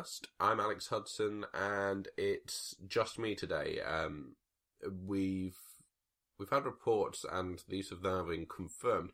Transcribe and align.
Nerdcast. 0.00 0.26
I'm 0.38 0.60
Alex 0.60 0.88
Hudson, 0.88 1.44
and 1.52 2.08
it's 2.16 2.74
just 2.86 3.18
me 3.18 3.34
today. 3.34 3.80
Um, 3.80 4.36
we've 5.06 5.58
we've 6.38 6.50
had 6.50 6.64
reports, 6.64 7.24
and 7.30 7.62
these 7.68 7.90
have 7.90 8.02
now 8.02 8.24
been 8.24 8.46
confirmed 8.46 9.10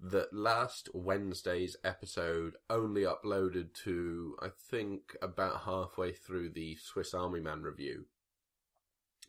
that 0.00 0.32
last 0.32 0.88
Wednesday's 0.92 1.76
episode 1.84 2.56
only 2.68 3.02
uploaded 3.02 3.72
to 3.84 4.36
I 4.42 4.48
think 4.70 5.16
about 5.22 5.62
halfway 5.62 6.12
through 6.12 6.50
the 6.50 6.76
Swiss 6.76 7.14
Army 7.14 7.40
Man 7.40 7.62
review. 7.62 8.06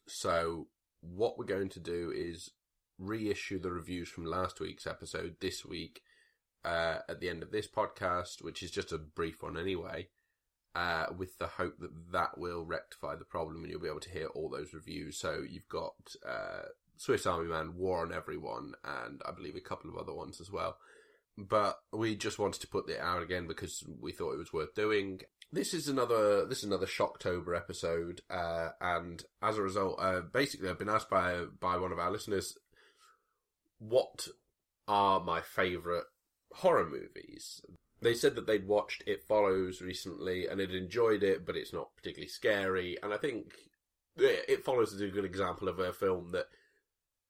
So 0.07 0.67
what 1.01 1.37
we're 1.37 1.45
going 1.45 1.69
to 1.69 1.79
do 1.79 2.11
is 2.13 2.51
reissue 2.97 3.59
the 3.59 3.71
reviews 3.71 4.09
from 4.09 4.25
last 4.25 4.59
week's 4.59 4.87
episode 4.87 5.35
this 5.39 5.65
week 5.65 6.01
uh, 6.65 6.97
at 7.07 7.19
the 7.19 7.29
end 7.29 7.43
of 7.43 7.51
this 7.51 7.67
podcast, 7.67 8.43
which 8.43 8.61
is 8.63 8.71
just 8.71 8.91
a 8.91 8.97
brief 8.97 9.43
one 9.43 9.57
anyway, 9.57 10.07
uh, 10.75 11.07
with 11.17 11.37
the 11.37 11.47
hope 11.47 11.77
that 11.79 12.11
that 12.11 12.37
will 12.37 12.65
rectify 12.65 13.15
the 13.15 13.25
problem 13.25 13.63
and 13.63 13.71
you'll 13.71 13.81
be 13.81 13.87
able 13.87 13.99
to 13.99 14.09
hear 14.09 14.27
all 14.27 14.49
those 14.49 14.73
reviews. 14.73 15.17
So 15.17 15.43
you've 15.47 15.69
got 15.69 16.15
uh, 16.27 16.69
Swiss 16.97 17.25
Army 17.25 17.49
Man, 17.49 17.75
War 17.75 18.01
on 18.01 18.13
Everyone, 18.13 18.73
and 18.83 19.21
I 19.25 19.31
believe 19.31 19.55
a 19.55 19.61
couple 19.61 19.89
of 19.89 19.97
other 19.97 20.13
ones 20.13 20.41
as 20.41 20.51
well. 20.51 20.77
But 21.37 21.79
we 21.91 22.15
just 22.15 22.39
wanted 22.39 22.61
to 22.61 22.67
put 22.67 22.89
it 22.89 22.99
out 22.99 23.23
again 23.23 23.47
because 23.47 23.83
we 23.99 24.11
thought 24.11 24.33
it 24.33 24.39
was 24.39 24.53
worth 24.53 24.75
doing. 24.75 25.21
This 25.51 25.73
is 25.73 25.87
another 25.87 26.45
this 26.45 26.59
is 26.59 26.65
another 26.65 26.85
Shocktober 26.85 27.55
episode, 27.55 28.21
uh, 28.29 28.69
and 28.79 29.23
as 29.41 29.57
a 29.57 29.63
result, 29.63 29.99
uh, 29.99 30.21
basically, 30.21 30.69
I've 30.69 30.79
been 30.79 30.89
asked 30.89 31.09
by 31.09 31.45
by 31.59 31.77
one 31.77 31.91
of 31.91 31.99
our 31.99 32.11
listeners, 32.11 32.55
what 33.79 34.27
are 34.87 35.19
my 35.19 35.41
favourite 35.41 36.05
horror 36.53 36.85
movies. 36.85 37.61
They 38.03 38.13
said 38.13 38.35
that 38.35 38.47
they'd 38.47 38.67
watched 38.67 39.03
It 39.07 39.23
Follows 39.23 39.81
recently 39.81 40.47
and 40.47 40.59
had 40.59 40.71
enjoyed 40.71 41.23
it, 41.23 41.45
but 41.45 41.55
it's 41.55 41.73
not 41.73 41.95
particularly 41.95 42.29
scary. 42.29 42.97
And 43.01 43.13
I 43.13 43.17
think 43.17 43.53
It 44.17 44.63
Follows 44.63 44.93
is 44.93 45.01
a 45.01 45.07
good 45.07 45.25
example 45.25 45.67
of 45.67 45.79
a 45.79 45.93
film 45.93 46.31
that 46.31 46.47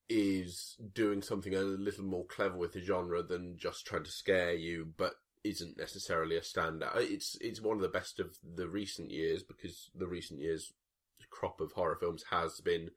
is 0.09 0.75
doing 0.93 1.21
something 1.21 1.55
a 1.55 1.61
little 1.61 2.03
more 2.03 2.25
clever 2.25 2.57
with 2.57 2.73
the 2.73 2.81
genre 2.81 3.23
than 3.23 3.57
just 3.57 3.85
trying 3.85 4.03
to 4.03 4.11
scare 4.11 4.53
you, 4.53 4.93
but 4.97 5.13
isn't 5.43 5.77
necessarily 5.77 6.37
a 6.37 6.41
standout. 6.41 6.95
It's 6.95 7.37
it's 7.41 7.61
one 7.61 7.77
of 7.77 7.81
the 7.81 7.89
best 7.89 8.19
of 8.19 8.37
the 8.55 8.67
recent 8.67 9.11
years 9.11 9.43
because 9.43 9.89
the 9.95 10.07
recent 10.07 10.39
years 10.39 10.73
crop 11.29 11.59
of 11.59 11.71
horror 11.73 11.97
films 11.99 12.25
has 12.29 12.61
been 12.61 12.91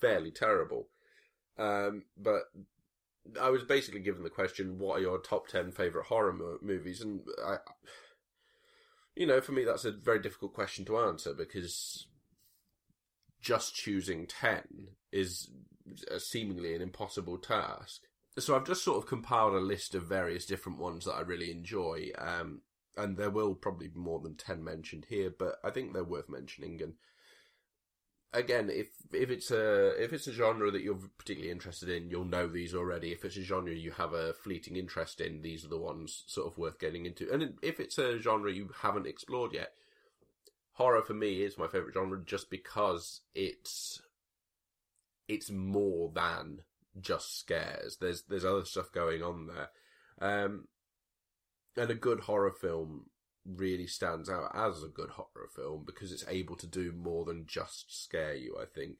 fairly 0.00 0.30
terrible. 0.30 0.88
Um, 1.58 2.04
but 2.16 2.44
I 3.40 3.50
was 3.50 3.64
basically 3.64 4.00
given 4.00 4.22
the 4.22 4.30
question, 4.30 4.78
"What 4.78 4.98
are 4.98 5.02
your 5.02 5.18
top 5.18 5.48
ten 5.48 5.72
favorite 5.72 6.06
horror 6.06 6.32
mo- 6.32 6.58
movies?" 6.62 7.00
And 7.00 7.20
I, 7.44 7.58
you 9.14 9.26
know, 9.26 9.40
for 9.40 9.52
me, 9.52 9.64
that's 9.64 9.84
a 9.84 9.92
very 9.92 10.20
difficult 10.20 10.54
question 10.54 10.84
to 10.86 10.98
answer 10.98 11.34
because 11.34 12.06
just 13.40 13.74
choosing 13.74 14.26
ten 14.26 14.96
is 15.12 15.50
seemingly 16.18 16.74
an 16.74 16.82
impossible 16.82 17.38
task. 17.38 18.02
So 18.38 18.54
I've 18.54 18.66
just 18.66 18.84
sort 18.84 18.98
of 18.98 19.08
compiled 19.08 19.54
a 19.54 19.60
list 19.60 19.94
of 19.94 20.04
various 20.04 20.46
different 20.46 20.78
ones 20.78 21.04
that 21.04 21.14
I 21.14 21.20
really 21.20 21.50
enjoy, 21.50 22.10
um, 22.16 22.62
and 22.96 23.16
there 23.16 23.30
will 23.30 23.54
probably 23.54 23.88
be 23.88 23.98
more 23.98 24.20
than 24.20 24.36
ten 24.36 24.62
mentioned 24.62 25.06
here, 25.08 25.30
but 25.36 25.56
I 25.64 25.70
think 25.70 25.92
they're 25.92 26.04
worth 26.04 26.28
mentioning 26.28 26.80
and 26.82 26.94
again, 28.32 28.70
if 28.70 28.88
if 29.12 29.30
it's 29.30 29.50
a 29.50 30.02
if 30.02 30.12
it's 30.12 30.26
a 30.26 30.32
genre 30.32 30.70
that 30.70 30.82
you're 30.82 30.98
particularly 31.18 31.52
interested 31.52 31.88
in, 31.88 32.10
you'll 32.10 32.24
know 32.24 32.46
these 32.46 32.74
already. 32.74 33.12
If 33.12 33.24
it's 33.24 33.36
a 33.36 33.42
genre 33.42 33.72
you 33.72 33.92
have 33.92 34.12
a 34.12 34.32
fleeting 34.32 34.76
interest 34.76 35.20
in, 35.20 35.42
these 35.42 35.64
are 35.64 35.68
the 35.68 35.78
ones 35.78 36.24
sort 36.26 36.46
of 36.46 36.58
worth 36.58 36.78
getting 36.78 37.06
into. 37.06 37.30
And 37.32 37.54
if 37.62 37.80
it's 37.80 37.98
a 37.98 38.18
genre 38.18 38.52
you 38.52 38.70
haven't 38.82 39.06
explored 39.06 39.52
yet, 39.52 39.72
horror 40.72 41.02
for 41.02 41.14
me 41.14 41.42
is 41.42 41.58
my 41.58 41.66
favorite 41.66 41.94
genre 41.94 42.20
just 42.24 42.50
because 42.50 43.20
it's 43.34 44.00
it's 45.28 45.50
more 45.50 46.10
than 46.14 46.62
just 47.00 47.38
scares. 47.38 47.98
There's 48.00 48.22
there's 48.22 48.44
other 48.44 48.64
stuff 48.64 48.92
going 48.92 49.22
on 49.22 49.48
there. 49.48 49.68
Um, 50.20 50.68
and 51.76 51.90
a 51.90 51.94
good 51.94 52.20
horror 52.20 52.50
film 52.50 53.06
really 53.44 53.86
stands 53.86 54.28
out 54.28 54.50
as 54.54 54.82
a 54.82 54.88
good 54.88 55.10
horror 55.10 55.48
film 55.54 55.84
because 55.86 56.12
it's 56.12 56.24
able 56.28 56.56
to 56.56 56.66
do 56.66 56.92
more 56.92 57.24
than 57.24 57.46
just 57.46 58.02
scare 58.02 58.34
you, 58.34 58.56
I 58.60 58.64
think. 58.64 58.98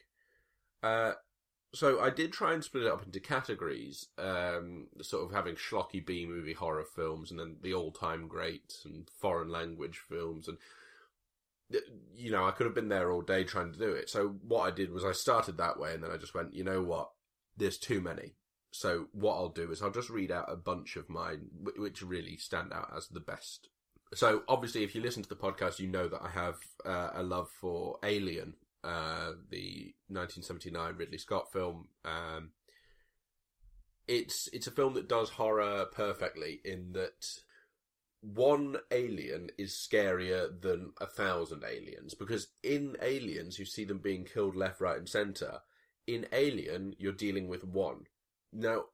Uh, 0.83 1.13
so 1.73 2.01
I 2.01 2.11
did 2.11 2.33
try 2.33 2.53
and 2.53 2.65
split 2.65 2.85
it 2.85 2.93
up 2.93 3.05
into 3.05 3.21
categories, 3.21 4.09
um, 4.19 4.89
sort 5.03 5.25
of 5.25 5.33
having 5.33 5.55
schlocky 5.55 6.05
B 6.05 6.27
movie 6.27 6.53
horror 6.53 6.85
films 6.85 7.31
and 7.31 7.39
then 7.39 7.57
the 7.63 7.75
all 7.75 7.93
time 7.93 8.27
greats 8.27 8.85
and 8.85 9.09
foreign 9.21 9.51
language 9.51 10.01
films 10.09 10.49
and 10.49 10.59
you 12.17 12.33
know, 12.33 12.47
I 12.47 12.51
could 12.51 12.67
have 12.67 12.75
been 12.75 12.89
there 12.89 13.13
all 13.13 13.23
day 13.23 13.45
trying 13.45 13.73
to 13.73 13.79
do 13.79 13.93
it. 13.93 14.11
So 14.11 14.37
what 14.47 14.63
I 14.63 14.71
did 14.75 14.91
was 14.91 15.05
I 15.05 15.13
started 15.13 15.57
that 15.59 15.79
way 15.79 15.95
and 15.95 16.03
then 16.03 16.11
I 16.11 16.17
just 16.17 16.35
went, 16.35 16.55
you 16.55 16.65
know 16.65 16.83
what? 16.83 17.11
There's 17.57 17.79
too 17.79 18.01
many. 18.01 18.35
So 18.73 19.07
what 19.13 19.35
I'll 19.35 19.51
do 19.51 19.71
is 19.71 19.83
I'll 19.83 19.91
just 19.91 20.11
read 20.11 20.31
out 20.31 20.51
a 20.51 20.57
bunch 20.57 20.97
of 20.97 21.09
mine, 21.09 21.47
which 21.77 22.03
really 22.03 22.37
stand 22.37 22.73
out 22.73 22.93
as 22.97 23.09
the 23.09 23.21
best 23.21 23.69
so 24.15 24.43
obviously, 24.49 24.83
if 24.83 24.95
you 24.95 25.01
listen 25.01 25.23
to 25.23 25.29
the 25.29 25.37
podcast, 25.37 25.79
you 25.79 25.87
know 25.87 26.09
that 26.09 26.23
I 26.23 26.31
have 26.31 26.57
uh, 26.85 27.11
a 27.15 27.23
love 27.23 27.49
for 27.61 27.99
Alien, 28.03 28.55
uh, 28.83 29.33
the 29.51 29.95
1979 30.09 30.97
Ridley 30.97 31.19
Scott 31.19 31.53
film. 31.53 31.89
Um, 32.05 32.51
it's 34.09 34.49
it's 34.53 34.67
a 34.67 34.73
film 34.73 34.95
that 34.95 35.09
does 35.09 35.31
horror 35.31 35.87
perfectly 35.95 36.61
in 36.65 36.93
that 36.93 37.25
one 38.23 38.77
alien 38.91 39.51
is 39.57 39.73
scarier 39.73 40.61
than 40.61 40.93
a 41.01 41.07
thousand 41.07 41.65
aliens 41.65 42.15
because 42.15 42.49
in 42.63 42.97
aliens 43.01 43.59
you 43.59 43.65
see 43.65 43.85
them 43.85 43.99
being 43.99 44.25
killed 44.25 44.57
left, 44.57 44.81
right, 44.81 44.99
and 44.99 45.09
center. 45.09 45.61
In 46.07 46.27
Alien, 46.33 46.97
you're 46.99 47.13
dealing 47.13 47.47
with 47.47 47.63
one. 47.63 48.07
Now, 48.53 48.87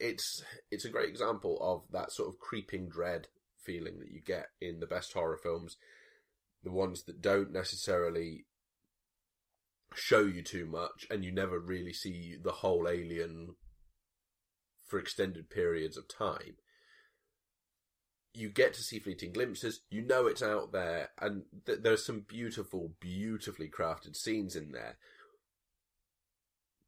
it's 0.00 0.42
it's 0.72 0.84
a 0.84 0.90
great 0.90 1.08
example 1.08 1.56
of 1.60 1.84
that 1.92 2.10
sort 2.10 2.28
of 2.28 2.40
creeping 2.40 2.88
dread 2.88 3.28
feeling 3.64 3.98
that 3.98 4.10
you 4.10 4.20
get 4.20 4.48
in 4.60 4.80
the 4.80 4.86
best 4.86 5.12
horror 5.12 5.36
films, 5.36 5.76
the 6.62 6.70
ones 6.70 7.04
that 7.04 7.20
don't 7.20 7.52
necessarily 7.52 8.46
show 9.94 10.20
you 10.20 10.42
too 10.42 10.66
much 10.66 11.06
and 11.10 11.24
you 11.24 11.32
never 11.32 11.58
really 11.58 11.92
see 11.92 12.36
the 12.42 12.52
whole 12.52 12.88
alien 12.88 13.54
for 14.84 14.98
extended 14.98 15.50
periods 15.50 15.96
of 15.96 16.08
time. 16.08 16.56
You 18.32 18.48
get 18.48 18.74
to 18.74 18.82
see 18.82 18.98
fleeting 18.98 19.32
glimpses, 19.32 19.82
you 19.90 20.02
know 20.02 20.26
it's 20.26 20.42
out 20.42 20.72
there, 20.72 21.10
and 21.20 21.44
th- 21.66 21.80
there's 21.82 22.04
some 22.04 22.24
beautiful, 22.26 22.92
beautifully 23.00 23.70
crafted 23.70 24.16
scenes 24.16 24.56
in 24.56 24.72
there. 24.72 24.96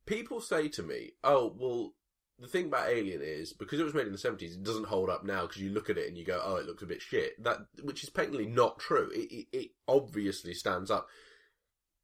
People 0.07 0.41
say 0.41 0.69
to 0.69 0.83
me, 0.83 1.13
oh, 1.23 1.55
well, 1.57 1.93
the 2.39 2.49
thing 2.49 2.67
about 2.67 2.89
Alien 2.89 3.23
is 3.23 3.53
because 3.53 3.81
it 3.81 3.85
was 3.85 3.95
made 3.95 4.07
in 4.07 4.13
the 4.13 4.19
seventies, 4.19 4.55
it 4.55 4.63
doesn't 4.63 4.87
hold 4.87 5.09
up 5.09 5.25
now 5.25 5.43
because 5.43 5.63
you 5.63 5.71
look 5.71 5.89
at 5.89 5.99
it 5.99 6.09
and 6.09 6.19
you 6.19 6.25
go, 6.25 6.41
"Oh, 6.45 6.57
it 6.57 6.67
looks 6.67 6.83
a 6.83 6.87
bit 6.87 7.01
shit." 7.01 7.43
That 7.43 7.67
which 7.83 8.03
is 8.03 8.11
patently 8.11 8.47
not 8.47 8.79
true. 8.79 9.11
It, 9.15 9.33
it, 9.33 9.47
it 9.53 9.71
obviously 9.89 10.53
stands 10.53 10.91
up. 10.91 11.09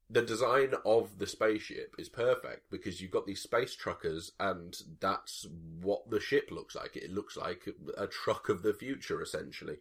The 0.09 0.21
design 0.21 0.73
of 0.85 1.17
the 1.17 1.27
spaceship 1.27 1.95
is 1.97 2.09
perfect 2.09 2.69
because 2.69 3.01
you've 3.01 3.11
got 3.11 3.25
these 3.25 3.41
space 3.41 3.75
truckers, 3.75 4.31
and 4.39 4.75
that's 4.99 5.45
what 5.81 6.09
the 6.09 6.19
ship 6.19 6.49
looks 6.51 6.75
like. 6.75 6.95
It 6.95 7.11
looks 7.11 7.37
like 7.37 7.67
a 7.97 8.07
truck 8.07 8.49
of 8.49 8.63
the 8.63 8.73
future, 8.73 9.21
essentially, 9.21 9.77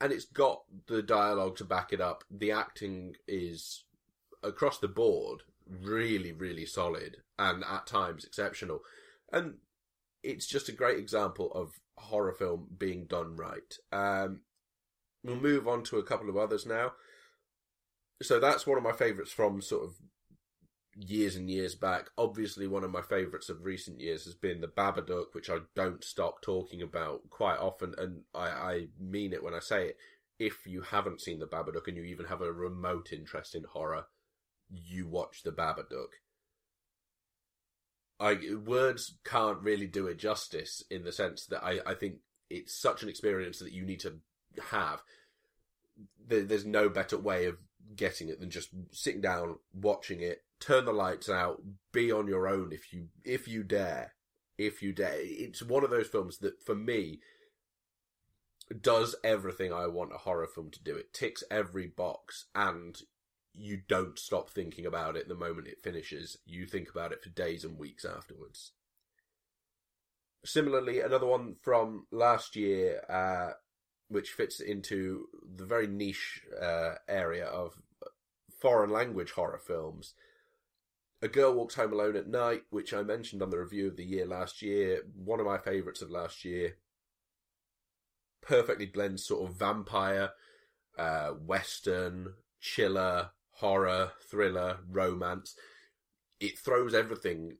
and 0.00 0.12
it's 0.12 0.24
got 0.24 0.62
the 0.86 1.02
dialogue 1.02 1.56
to 1.58 1.64
back 1.64 1.92
it 1.92 2.00
up. 2.00 2.24
The 2.30 2.52
acting 2.52 3.16
is 3.28 3.84
across 4.42 4.78
the 4.78 4.88
board 4.88 5.42
really, 5.68 6.32
really 6.32 6.66
solid, 6.66 7.18
and 7.38 7.64
at 7.64 7.86
times 7.86 8.24
exceptional 8.24 8.80
and 9.32 9.54
it's 10.22 10.46
just 10.46 10.68
a 10.68 10.72
great 10.72 10.98
example 10.98 11.50
of 11.52 11.72
horror 11.96 12.32
film 12.32 12.68
being 12.78 13.06
done 13.06 13.36
right. 13.36 13.76
Um, 13.90 14.40
we'll 15.24 15.36
move 15.36 15.66
on 15.66 15.82
to 15.84 15.98
a 15.98 16.04
couple 16.04 16.28
of 16.28 16.36
others 16.36 16.66
now. 16.66 16.92
So 18.22 18.38
that's 18.38 18.66
one 18.66 18.78
of 18.78 18.84
my 18.84 18.92
favourites 18.92 19.32
from 19.32 19.60
sort 19.60 19.84
of 19.84 19.94
years 20.96 21.36
and 21.36 21.50
years 21.50 21.74
back. 21.74 22.10
Obviously, 22.16 22.66
one 22.66 22.84
of 22.84 22.90
my 22.90 23.02
favourites 23.02 23.48
of 23.48 23.64
recent 23.64 24.00
years 24.00 24.24
has 24.24 24.34
been 24.34 24.60
The 24.60 24.68
Babadook, 24.68 25.32
which 25.32 25.50
I 25.50 25.58
don't 25.74 26.04
stop 26.04 26.40
talking 26.42 26.82
about 26.82 27.28
quite 27.30 27.58
often, 27.58 27.94
and 27.98 28.22
I, 28.34 28.48
I 28.48 28.86
mean 29.00 29.32
it 29.32 29.42
when 29.42 29.54
I 29.54 29.60
say 29.60 29.88
it. 29.88 29.96
If 30.38 30.66
you 30.66 30.82
haven't 30.82 31.20
seen 31.20 31.38
The 31.38 31.46
Babadook 31.46 31.88
and 31.88 31.96
you 31.96 32.04
even 32.04 32.26
have 32.26 32.40
a 32.40 32.52
remote 32.52 33.12
interest 33.12 33.54
in 33.54 33.64
horror, 33.64 34.06
you 34.70 35.08
watch 35.08 35.42
The 35.44 35.52
Babadook. 35.52 36.14
I 38.22 38.38
words 38.64 39.16
can't 39.24 39.60
really 39.60 39.88
do 39.88 40.06
it 40.06 40.18
justice 40.18 40.82
in 40.90 41.02
the 41.02 41.10
sense 41.10 41.46
that 41.46 41.64
I, 41.64 41.80
I 41.84 41.94
think 41.94 42.18
it's 42.48 42.80
such 42.80 43.02
an 43.02 43.08
experience 43.08 43.58
that 43.58 43.72
you 43.72 43.84
need 43.84 43.98
to 44.00 44.14
have. 44.70 45.02
There, 46.24 46.44
there's 46.44 46.64
no 46.64 46.88
better 46.88 47.18
way 47.18 47.46
of 47.46 47.56
getting 47.96 48.28
it 48.28 48.38
than 48.38 48.48
just 48.48 48.68
sitting 48.92 49.20
down, 49.20 49.56
watching 49.74 50.20
it, 50.20 50.44
turn 50.60 50.84
the 50.84 50.92
lights 50.92 51.28
out, 51.28 51.62
be 51.92 52.12
on 52.12 52.28
your 52.28 52.46
own 52.46 52.70
if 52.72 52.92
you 52.92 53.08
if 53.24 53.48
you 53.48 53.64
dare, 53.64 54.14
if 54.56 54.82
you 54.82 54.92
dare. 54.92 55.16
It's 55.16 55.62
one 55.62 55.82
of 55.82 55.90
those 55.90 56.06
films 56.06 56.38
that 56.38 56.62
for 56.62 56.76
me 56.76 57.18
does 58.80 59.16
everything 59.24 59.72
I 59.72 59.88
want 59.88 60.14
a 60.14 60.18
horror 60.18 60.46
film 60.46 60.70
to 60.70 60.82
do. 60.82 60.94
It 60.94 61.12
ticks 61.12 61.42
every 61.50 61.88
box, 61.88 62.46
and 62.54 62.96
you 63.54 63.80
don't 63.88 64.18
stop 64.18 64.50
thinking 64.50 64.86
about 64.86 65.16
it 65.16 65.28
the 65.28 65.34
moment 65.34 65.68
it 65.68 65.82
finishes. 65.82 66.38
You 66.46 66.66
think 66.66 66.90
about 66.90 67.12
it 67.12 67.22
for 67.22 67.30
days 67.30 67.64
and 67.64 67.78
weeks 67.78 68.04
afterwards. 68.04 68.72
Similarly, 70.44 71.00
another 71.00 71.26
one 71.26 71.56
from 71.62 72.06
last 72.10 72.56
year, 72.56 73.02
uh, 73.08 73.52
which 74.08 74.30
fits 74.30 74.60
into 74.60 75.26
the 75.56 75.66
very 75.66 75.86
niche 75.86 76.42
uh, 76.60 76.94
area 77.08 77.46
of 77.46 77.74
foreign 78.60 78.90
language 78.90 79.32
horror 79.32 79.60
films. 79.64 80.14
A 81.20 81.28
Girl 81.28 81.54
Walks 81.54 81.76
Home 81.76 81.92
Alone 81.92 82.16
at 82.16 82.26
Night, 82.26 82.62
which 82.70 82.92
I 82.92 83.02
mentioned 83.02 83.42
on 83.42 83.50
the 83.50 83.58
review 83.58 83.86
of 83.86 83.96
the 83.96 84.04
year 84.04 84.26
last 84.26 84.60
year, 84.62 85.02
one 85.14 85.38
of 85.38 85.46
my 85.46 85.58
favourites 85.58 86.02
of 86.02 86.10
last 86.10 86.44
year. 86.44 86.76
Perfectly 88.40 88.86
blends 88.86 89.24
sort 89.24 89.48
of 89.48 89.56
vampire, 89.56 90.30
uh, 90.98 91.28
western, 91.28 92.34
chiller, 92.60 93.30
horror, 93.62 94.10
thriller, 94.28 94.78
romance. 94.90 95.54
It 96.40 96.58
throws 96.58 96.94
everything 96.94 97.58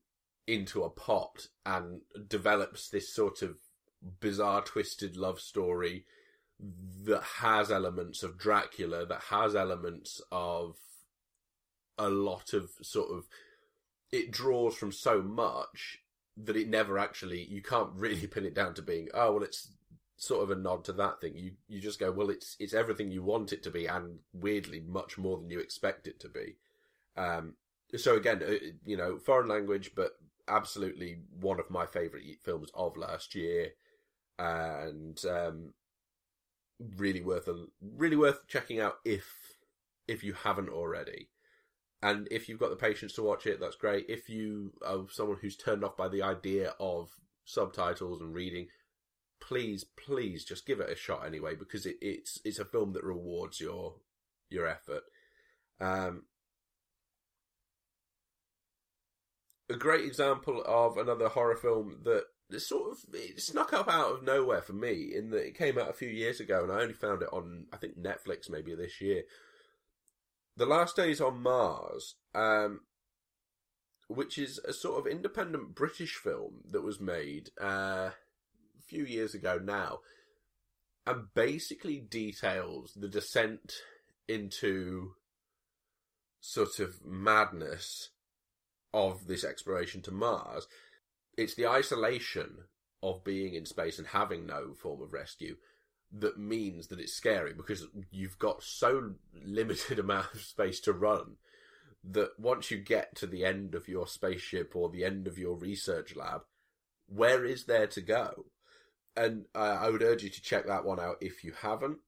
into 0.48 0.82
a 0.82 0.90
pot 0.90 1.46
and 1.64 2.00
develops 2.26 2.88
this 2.88 3.14
sort 3.14 3.40
of 3.40 3.58
bizarre, 4.18 4.62
twisted 4.62 5.16
love 5.16 5.38
story 5.38 6.04
that 7.04 7.22
has 7.22 7.70
elements 7.70 8.24
of 8.24 8.36
Dracula, 8.36 9.06
that 9.06 9.22
has 9.30 9.54
elements 9.54 10.20
of 10.32 10.76
a 11.96 12.10
lot 12.10 12.52
of 12.52 12.70
sort 12.82 13.16
of. 13.16 13.28
It 14.10 14.32
draws 14.32 14.74
from 14.74 14.90
so 14.90 15.22
much 15.22 15.98
that 16.36 16.56
it 16.56 16.68
never 16.68 16.98
actually. 16.98 17.44
You 17.44 17.62
can't 17.62 17.92
really 17.94 18.26
pin 18.26 18.44
it 18.44 18.54
down 18.54 18.74
to 18.74 18.82
being, 18.82 19.06
oh, 19.14 19.34
well, 19.34 19.44
it's 19.44 19.70
sort 20.22 20.44
of 20.44 20.56
a 20.56 20.60
nod 20.60 20.84
to 20.84 20.92
that 20.92 21.20
thing. 21.20 21.36
You 21.36 21.52
you 21.66 21.80
just 21.80 21.98
go, 21.98 22.12
well, 22.12 22.30
it's 22.30 22.56
it's 22.60 22.74
everything 22.74 23.10
you 23.10 23.24
want 23.24 23.52
it 23.52 23.62
to 23.64 23.70
be, 23.70 23.86
and 23.86 24.20
weirdly 24.32 24.80
much 24.80 25.18
more 25.18 25.36
than 25.36 25.50
you 25.50 25.58
expect 25.58 26.06
it 26.06 26.20
to 26.20 26.28
be. 26.28 26.56
Um, 27.16 27.54
so 27.96 28.16
again, 28.16 28.40
uh, 28.46 28.54
you 28.86 28.96
know, 28.96 29.18
foreign 29.18 29.48
language, 29.48 29.90
but 29.96 30.12
absolutely 30.46 31.18
one 31.40 31.58
of 31.58 31.70
my 31.70 31.86
favourite 31.86 32.40
films 32.40 32.70
of 32.72 32.96
last 32.96 33.34
year, 33.34 33.70
and 34.38 35.20
um, 35.28 35.74
really 36.96 37.20
worth 37.20 37.48
a 37.48 37.66
really 37.80 38.16
worth 38.16 38.46
checking 38.46 38.78
out 38.78 38.98
if 39.04 39.26
if 40.06 40.22
you 40.22 40.34
haven't 40.34 40.68
already. 40.68 41.30
And 42.00 42.28
if 42.30 42.48
you've 42.48 42.60
got 42.60 42.70
the 42.70 42.76
patience 42.76 43.12
to 43.14 43.22
watch 43.22 43.46
it, 43.46 43.58
that's 43.60 43.76
great. 43.76 44.06
If 44.08 44.28
you 44.28 44.72
are 44.86 45.04
someone 45.10 45.38
who's 45.40 45.56
turned 45.56 45.84
off 45.84 45.96
by 45.96 46.08
the 46.08 46.22
idea 46.22 46.74
of 46.78 47.10
subtitles 47.44 48.20
and 48.20 48.34
reading, 48.34 48.68
please, 49.46 49.84
please 49.84 50.44
just 50.44 50.66
give 50.66 50.80
it 50.80 50.90
a 50.90 50.96
shot 50.96 51.26
anyway, 51.26 51.54
because 51.54 51.86
it, 51.86 51.96
it's 52.00 52.40
it's 52.44 52.58
a 52.58 52.64
film 52.64 52.92
that 52.92 53.04
rewards 53.04 53.60
your 53.60 53.96
your 54.50 54.66
effort. 54.66 55.02
Um, 55.80 56.24
a 59.68 59.76
great 59.76 60.04
example 60.04 60.62
of 60.66 60.96
another 60.96 61.28
horror 61.28 61.56
film 61.56 61.98
that 62.04 62.24
sort 62.60 62.92
of 62.92 62.98
it 63.14 63.40
snuck 63.40 63.72
up 63.72 63.88
out 63.88 64.12
of 64.12 64.22
nowhere 64.22 64.60
for 64.60 64.74
me 64.74 65.10
in 65.14 65.30
that 65.30 65.46
it 65.46 65.56
came 65.56 65.78
out 65.78 65.88
a 65.88 65.94
few 65.94 66.08
years 66.08 66.38
ago 66.38 66.62
and 66.62 66.70
I 66.70 66.82
only 66.82 66.92
found 66.92 67.22
it 67.22 67.32
on 67.32 67.66
I 67.72 67.78
think 67.78 67.98
Netflix 67.98 68.50
maybe 68.50 68.74
this 68.74 69.00
year. 69.00 69.22
The 70.56 70.66
Last 70.66 70.96
Days 70.96 71.18
on 71.18 71.42
Mars, 71.42 72.16
um, 72.34 72.80
which 74.08 74.36
is 74.36 74.58
a 74.58 74.74
sort 74.74 74.98
of 74.98 75.10
independent 75.10 75.74
British 75.74 76.16
film 76.16 76.60
that 76.70 76.82
was 76.82 77.00
made 77.00 77.50
uh, 77.58 78.10
few 78.92 79.04
years 79.04 79.34
ago 79.34 79.58
now, 79.62 80.00
and 81.06 81.32
basically 81.34 81.98
details 81.98 82.92
the 82.94 83.08
descent 83.08 83.72
into 84.28 85.12
sort 86.40 86.78
of 86.78 87.04
madness 87.04 88.10
of 88.92 89.26
this 89.26 89.44
exploration 89.44 90.02
to 90.02 90.10
Mars. 90.10 90.66
It's 91.38 91.54
the 91.54 91.66
isolation 91.66 92.64
of 93.02 93.24
being 93.24 93.54
in 93.54 93.64
space 93.64 93.98
and 93.98 94.08
having 94.08 94.46
no 94.46 94.74
form 94.74 95.00
of 95.00 95.12
rescue 95.12 95.56
that 96.14 96.38
means 96.38 96.88
that 96.88 97.00
it's 97.00 97.14
scary 97.14 97.54
because 97.54 97.86
you've 98.10 98.38
got 98.38 98.62
so 98.62 99.14
limited 99.42 99.98
amount 99.98 100.34
of 100.34 100.42
space 100.42 100.78
to 100.80 100.92
run 100.92 101.36
that 102.04 102.32
once 102.38 102.70
you 102.70 102.78
get 102.78 103.16
to 103.16 103.26
the 103.26 103.44
end 103.44 103.74
of 103.74 103.88
your 103.88 104.06
spaceship 104.06 104.76
or 104.76 104.90
the 104.90 105.04
end 105.04 105.26
of 105.26 105.38
your 105.38 105.56
research 105.56 106.14
lab, 106.14 106.42
where 107.06 107.44
is 107.44 107.64
there 107.64 107.86
to 107.86 108.00
go? 108.00 108.46
And 109.16 109.44
uh, 109.54 109.78
I 109.80 109.90
would 109.90 110.02
urge 110.02 110.22
you 110.22 110.30
to 110.30 110.42
check 110.42 110.66
that 110.66 110.84
one 110.84 111.00
out 111.00 111.16
if 111.20 111.44
you 111.44 111.52
haven't. 111.60 111.98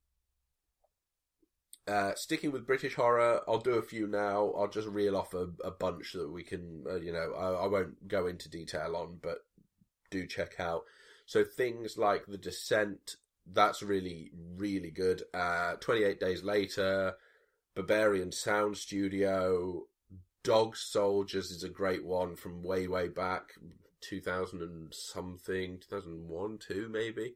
Uh, 1.86 2.14
sticking 2.14 2.50
with 2.50 2.66
British 2.66 2.94
horror, 2.94 3.42
I'll 3.46 3.58
do 3.58 3.74
a 3.74 3.82
few 3.82 4.06
now. 4.06 4.52
I'll 4.56 4.68
just 4.68 4.88
reel 4.88 5.16
off 5.16 5.34
a, 5.34 5.48
a 5.62 5.70
bunch 5.70 6.14
that 6.14 6.32
we 6.32 6.42
can, 6.42 6.84
uh, 6.88 6.96
you 6.96 7.12
know, 7.12 7.34
I, 7.36 7.64
I, 7.64 7.66
won't 7.66 8.08
go 8.08 8.26
into 8.26 8.48
detail 8.48 8.96
on, 8.96 9.18
but 9.20 9.40
do 10.10 10.26
check 10.26 10.58
out. 10.58 10.84
So 11.26 11.44
things 11.44 11.98
like 11.98 12.24
The 12.26 12.38
Descent, 12.38 13.16
that's 13.46 13.82
really, 13.82 14.30
really 14.56 14.90
good. 14.90 15.24
Uh, 15.34 15.74
28 15.74 16.18
Days 16.18 16.42
Later, 16.42 17.16
Berberian 17.76 18.32
Sound 18.32 18.78
Studio, 18.78 19.82
Dog 20.42 20.76
Soldiers 20.76 21.50
is 21.50 21.64
a 21.64 21.68
great 21.68 22.04
one 22.04 22.36
from 22.36 22.62
way, 22.62 22.86
way 22.88 23.08
back, 23.08 23.54
2000 24.04 24.62
and 24.62 24.94
something, 24.94 25.78
2001, 25.78 26.58
2 26.58 26.88
maybe. 26.90 27.34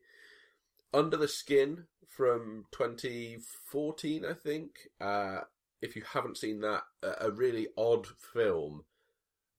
Under 0.93 1.17
the 1.17 1.29
Skin 1.29 1.85
from 2.09 2.67
2014, 2.73 4.25
I 4.25 4.33
think. 4.33 4.89
Uh, 5.01 5.41
if 5.81 5.97
you 5.97 6.03
haven't 6.13 6.37
seen 6.37 6.61
that, 6.61 6.83
a 7.03 7.31
really 7.31 7.69
odd 7.77 8.07
film 8.07 8.85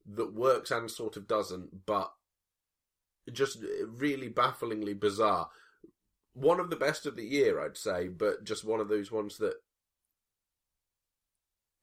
that 0.05 0.33
works 0.33 0.71
and 0.71 0.89
sort 0.89 1.17
of 1.17 1.27
doesn't, 1.27 1.85
but 1.85 2.11
just 3.31 3.63
really 3.87 4.27
bafflingly 4.27 4.93
bizarre. 4.93 5.49
One 6.33 6.59
of 6.59 6.69
the 6.69 6.75
best 6.75 7.05
of 7.05 7.15
the 7.15 7.25
year, 7.25 7.63
I'd 7.63 7.77
say, 7.77 8.07
but 8.07 8.43
just 8.43 8.65
one 8.65 8.79
of 8.79 8.89
those 8.89 9.11
ones 9.11 9.37
that. 9.37 9.55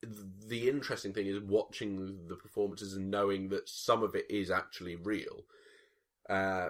The 0.03 0.69
interesting 0.69 1.13
thing 1.13 1.27
is 1.27 1.41
watching 1.41 2.29
the 2.29 2.37
performances 2.37 2.95
and 2.95 3.11
knowing 3.11 3.49
that 3.49 3.69
some 3.69 4.03
of 4.03 4.15
it 4.15 4.31
is 4.31 4.51
actually 4.51 4.97
real. 4.97 5.45
Uh, 6.29 6.69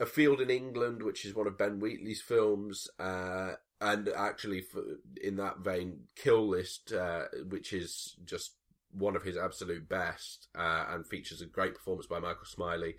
a 0.00 0.06
Field 0.06 0.40
in 0.40 0.50
England, 0.50 1.02
which 1.02 1.24
is 1.24 1.34
one 1.34 1.46
of 1.46 1.56
Ben 1.56 1.78
Wheatley's 1.78 2.20
films, 2.20 2.88
uh, 2.98 3.52
and 3.80 4.08
actually, 4.08 4.60
for, 4.60 4.82
in 5.22 5.36
that 5.36 5.58
vein, 5.58 6.04
Kill 6.16 6.48
List, 6.48 6.92
uh, 6.92 7.24
which 7.48 7.72
is 7.72 8.16
just 8.24 8.52
one 8.90 9.14
of 9.16 9.22
his 9.22 9.36
absolute 9.36 9.88
best, 9.88 10.48
uh, 10.56 10.86
and 10.90 11.06
features 11.06 11.40
a 11.40 11.46
great 11.46 11.74
performance 11.74 12.06
by 12.06 12.18
Michael 12.18 12.44
Smiley. 12.44 12.96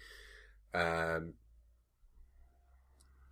Um, 0.73 1.33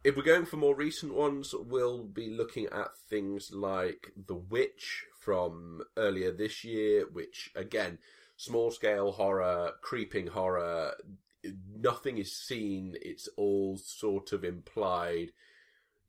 if 0.03 0.17
we're 0.17 0.23
going 0.23 0.45
for 0.45 0.57
more 0.57 0.75
recent 0.75 1.13
ones, 1.13 1.53
we'll 1.57 2.03
be 2.03 2.29
looking 2.29 2.65
at 2.67 2.97
things 3.09 3.51
like 3.53 4.12
The 4.27 4.35
Witch 4.35 5.05
from 5.24 5.82
earlier 5.98 6.32
this 6.32 6.63
year, 6.63 7.06
which 7.12 7.51
again, 7.56 8.00
small 8.36 8.72
scale 8.72 9.12
horror, 9.12 9.72
creeping 9.82 10.27
horror, 10.27 10.94
nothing 11.75 12.18
is 12.18 12.36
seen. 12.36 12.96
It's 13.01 13.30
all 13.38 13.77
sort 13.77 14.34
of 14.34 14.44
implied. 14.44 15.32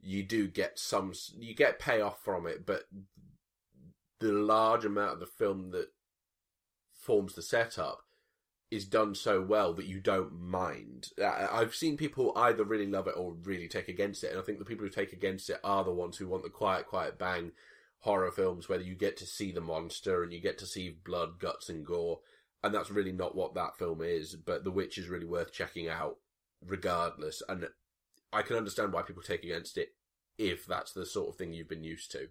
You 0.02 0.22
do 0.22 0.48
get 0.48 0.78
some, 0.78 1.12
you 1.38 1.54
get 1.54 1.78
payoff 1.78 2.22
from 2.22 2.46
it, 2.46 2.66
but 2.66 2.84
the 4.20 4.32
large 4.32 4.84
amount 4.84 5.14
of 5.14 5.20
the 5.20 5.26
film 5.26 5.70
that 5.70 5.88
forms 6.92 7.34
the 7.34 7.42
setup 7.42 8.00
is 8.70 8.84
done 8.84 9.14
so 9.14 9.40
well 9.40 9.72
that 9.74 9.86
you 9.86 10.00
don't 10.00 10.40
mind. 10.40 11.10
I've 11.22 11.74
seen 11.74 11.96
people 11.96 12.32
either 12.34 12.64
really 12.64 12.86
love 12.86 13.06
it 13.06 13.14
or 13.16 13.34
really 13.44 13.68
take 13.68 13.88
against 13.88 14.24
it, 14.24 14.32
and 14.32 14.40
I 14.40 14.42
think 14.42 14.58
the 14.58 14.64
people 14.64 14.84
who 14.84 14.90
take 14.90 15.12
against 15.12 15.48
it 15.50 15.60
are 15.62 15.84
the 15.84 15.92
ones 15.92 16.16
who 16.16 16.26
want 16.26 16.42
the 16.42 16.50
quiet, 16.50 16.86
quiet 16.86 17.18
bang 17.18 17.52
horror 18.04 18.30
films 18.30 18.68
where 18.68 18.80
you 18.80 18.94
get 18.94 19.16
to 19.18 19.26
see 19.26 19.52
the 19.52 19.60
monster 19.60 20.22
and 20.22 20.32
you 20.32 20.40
get 20.40 20.58
to 20.58 20.66
see 20.66 20.96
blood, 21.04 21.38
guts, 21.38 21.68
and 21.68 21.84
gore 21.84 22.20
and 22.64 22.74
that's 22.74 22.90
really 22.90 23.12
not 23.12 23.36
what 23.36 23.54
that 23.54 23.76
film 23.76 24.00
is. 24.02 24.34
But 24.34 24.64
The 24.64 24.70
Witch 24.70 24.96
is 24.96 25.10
really 25.10 25.26
worth 25.26 25.52
checking 25.52 25.86
out, 25.86 26.16
regardless. 26.66 27.42
And 27.46 27.68
I 28.32 28.40
can 28.40 28.56
understand 28.56 28.92
why 28.92 29.02
people 29.02 29.22
take 29.22 29.44
against 29.44 29.76
it 29.76 29.90
if 30.38 30.64
that's 30.64 30.92
the 30.92 31.04
sort 31.04 31.28
of 31.28 31.36
thing 31.36 31.52
you've 31.52 31.68
been 31.68 31.84
used 31.84 32.10
to. 32.12 32.28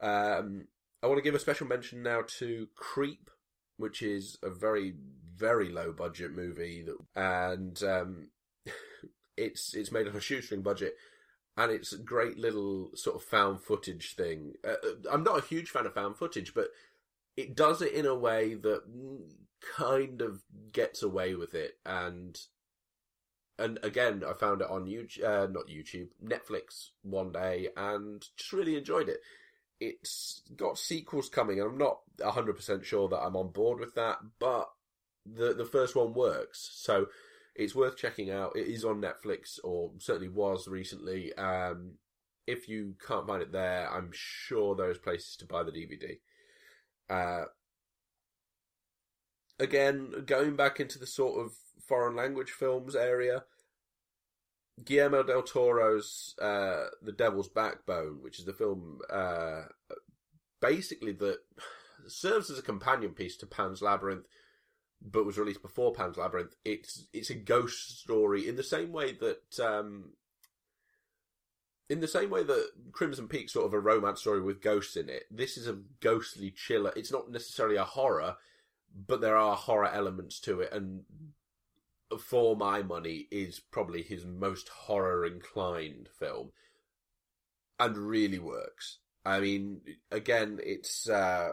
Um, 0.00 0.68
I 1.02 1.06
want 1.06 1.18
to 1.18 1.22
give 1.22 1.34
a 1.34 1.38
special 1.38 1.66
mention 1.66 2.02
now 2.02 2.22
to 2.38 2.68
Creep, 2.74 3.30
which 3.76 4.00
is 4.02 4.38
a 4.42 4.48
very 4.48 4.94
very 5.36 5.68
low 5.68 5.92
budget 5.92 6.32
movie 6.32 6.82
that, 6.82 6.96
and 7.14 7.82
um, 7.82 8.28
it's 9.36 9.74
it's 9.74 9.92
made 9.92 10.08
on 10.08 10.16
a 10.16 10.20
shoestring 10.20 10.62
budget. 10.62 10.94
And 11.56 11.70
it's 11.70 11.92
a 11.92 11.98
great 11.98 12.36
little 12.36 12.90
sort 12.94 13.16
of 13.16 13.22
found 13.22 13.60
footage 13.60 14.14
thing. 14.16 14.54
Uh, 14.64 14.72
uh 14.72 15.12
I'm 15.12 15.22
not 15.22 15.38
a 15.38 15.46
huge 15.46 15.70
fan 15.70 15.86
of 15.86 15.94
found 15.94 16.16
footage, 16.16 16.52
but 16.54 16.68
it 17.36 17.54
does 17.54 17.80
it 17.80 17.92
in 17.92 18.06
a 18.06 18.14
way 18.14 18.54
that 18.54 18.82
kind 19.76 20.20
of 20.20 20.42
gets 20.72 21.02
away 21.02 21.34
with 21.34 21.54
it 21.54 21.78
and 21.86 22.38
and 23.58 23.78
again, 23.82 24.24
I 24.28 24.32
found 24.32 24.62
it 24.62 24.70
on 24.70 24.86
YouTube, 24.86 25.24
uh, 25.24 25.46
not 25.46 25.68
YouTube, 25.68 26.08
Netflix 26.24 26.90
one 27.02 27.30
day, 27.30 27.68
and 27.76 28.24
just 28.36 28.52
really 28.52 28.76
enjoyed 28.76 29.08
it. 29.08 29.20
It's 29.80 30.42
got 30.56 30.78
sequels 30.78 31.28
coming, 31.28 31.60
and 31.60 31.70
I'm 31.70 31.78
not 31.78 32.00
100% 32.18 32.84
sure 32.84 33.08
that 33.08 33.20
I'm 33.20 33.36
on 33.36 33.52
board 33.52 33.78
with 33.78 33.94
that, 33.94 34.18
but 34.38 34.70
the 35.26 35.54
the 35.54 35.64
first 35.64 35.94
one 35.96 36.14
works, 36.14 36.70
so 36.74 37.06
it's 37.54 37.74
worth 37.74 37.96
checking 37.96 38.30
out. 38.30 38.56
It 38.56 38.66
is 38.66 38.84
on 38.84 39.00
Netflix, 39.00 39.58
or 39.62 39.92
certainly 39.98 40.28
was 40.28 40.68
recently. 40.68 41.32
Um, 41.34 41.92
if 42.46 42.68
you 42.68 42.94
can't 43.06 43.26
find 43.26 43.42
it 43.42 43.52
there, 43.52 43.90
I'm 43.90 44.10
sure 44.12 44.74
there's 44.74 44.98
places 44.98 45.36
to 45.36 45.46
buy 45.46 45.62
the 45.62 45.72
DVD. 45.72 46.18
Uh, 47.08 47.46
again, 49.58 50.24
going 50.26 50.56
back 50.56 50.80
into 50.80 50.98
the 50.98 51.06
sort 51.06 51.44
of 51.44 51.52
foreign 51.86 52.16
language 52.16 52.50
films 52.50 52.96
area, 52.96 53.44
Guillermo 54.82 55.22
del 55.22 55.42
Toro's 55.42 56.34
uh, 56.40 56.86
The 57.02 57.12
Devil's 57.12 57.48
Backbone, 57.48 58.18
which 58.20 58.38
is 58.38 58.44
the 58.44 58.52
film 58.52 58.98
uh, 59.10 59.62
basically 60.60 61.12
that 61.12 61.38
serves 62.08 62.50
as 62.50 62.58
a 62.58 62.62
companion 62.62 63.12
piece 63.12 63.36
to 63.38 63.46
Pan's 63.46 63.82
Labyrinth, 63.82 64.26
but 65.04 65.26
was 65.26 65.38
released 65.38 65.62
before 65.62 65.92
Pan's 65.92 66.16
Labyrinth. 66.16 66.56
It's 66.64 67.06
it's 67.12 67.30
a 67.30 67.34
ghost 67.34 68.00
story 68.00 68.48
in 68.48 68.56
the 68.56 68.62
same 68.62 68.92
way 68.92 69.12
that 69.12 69.60
um, 69.60 70.12
in 71.90 72.00
the 72.00 72.08
same 72.08 72.30
way 72.30 72.42
that 72.42 72.70
Crimson 72.92 73.28
Peak 73.28 73.50
sort 73.50 73.66
of 73.66 73.74
a 73.74 73.80
romance 73.80 74.20
story 74.20 74.40
with 74.40 74.62
ghosts 74.62 74.96
in 74.96 75.08
it. 75.08 75.24
This 75.30 75.56
is 75.58 75.68
a 75.68 75.78
ghostly 76.00 76.50
chiller. 76.50 76.92
It's 76.96 77.12
not 77.12 77.30
necessarily 77.30 77.76
a 77.76 77.84
horror, 77.84 78.36
but 79.06 79.20
there 79.20 79.36
are 79.36 79.56
horror 79.56 79.90
elements 79.92 80.40
to 80.40 80.60
it, 80.60 80.72
and 80.72 81.02
for 82.18 82.56
my 82.56 82.82
money, 82.82 83.26
is 83.30 83.60
probably 83.60 84.02
his 84.02 84.24
most 84.24 84.68
horror 84.68 85.26
inclined 85.26 86.08
film, 86.18 86.52
and 87.78 87.96
really 87.96 88.38
works. 88.38 88.98
I 89.26 89.40
mean, 89.40 89.80
again, 90.10 90.60
it's 90.62 91.08
uh, 91.08 91.52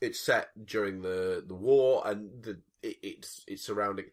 it's 0.00 0.20
set 0.20 0.48
during 0.64 1.02
the 1.02 1.44
the 1.46 1.54
war, 1.54 2.02
and 2.06 2.42
the 2.42 2.60
it, 2.82 2.96
it's 3.02 3.44
it's 3.46 3.64
surrounding. 3.64 4.06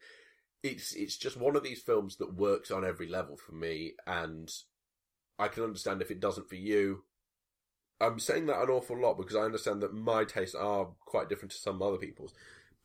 It's 0.62 0.94
it's 0.94 1.18
just 1.18 1.38
one 1.38 1.56
of 1.56 1.64
these 1.64 1.82
films 1.82 2.18
that 2.18 2.36
works 2.36 2.72
on 2.72 2.86
every 2.86 3.08
level 3.08 3.38
for 3.38 3.54
me, 3.54 3.94
and 4.08 4.52
I 5.38 5.48
can 5.48 5.64
understand 5.64 6.02
if 6.02 6.12
it 6.12 6.20
doesn't 6.20 6.50
for 6.50 6.56
you. 6.56 7.04
I'm 8.00 8.20
saying 8.20 8.48
that 8.48 8.62
an 8.62 8.70
awful 8.70 9.00
lot 9.00 9.18
because 9.18 9.36
I 9.36 9.42
understand 9.42 9.82
that 9.82 9.94
my 9.94 10.26
tastes 10.26 10.56
are 10.56 10.88
quite 11.06 11.30
different 11.30 11.52
to 11.52 11.58
some 11.58 11.82
other 11.82 11.98
people's, 11.98 12.34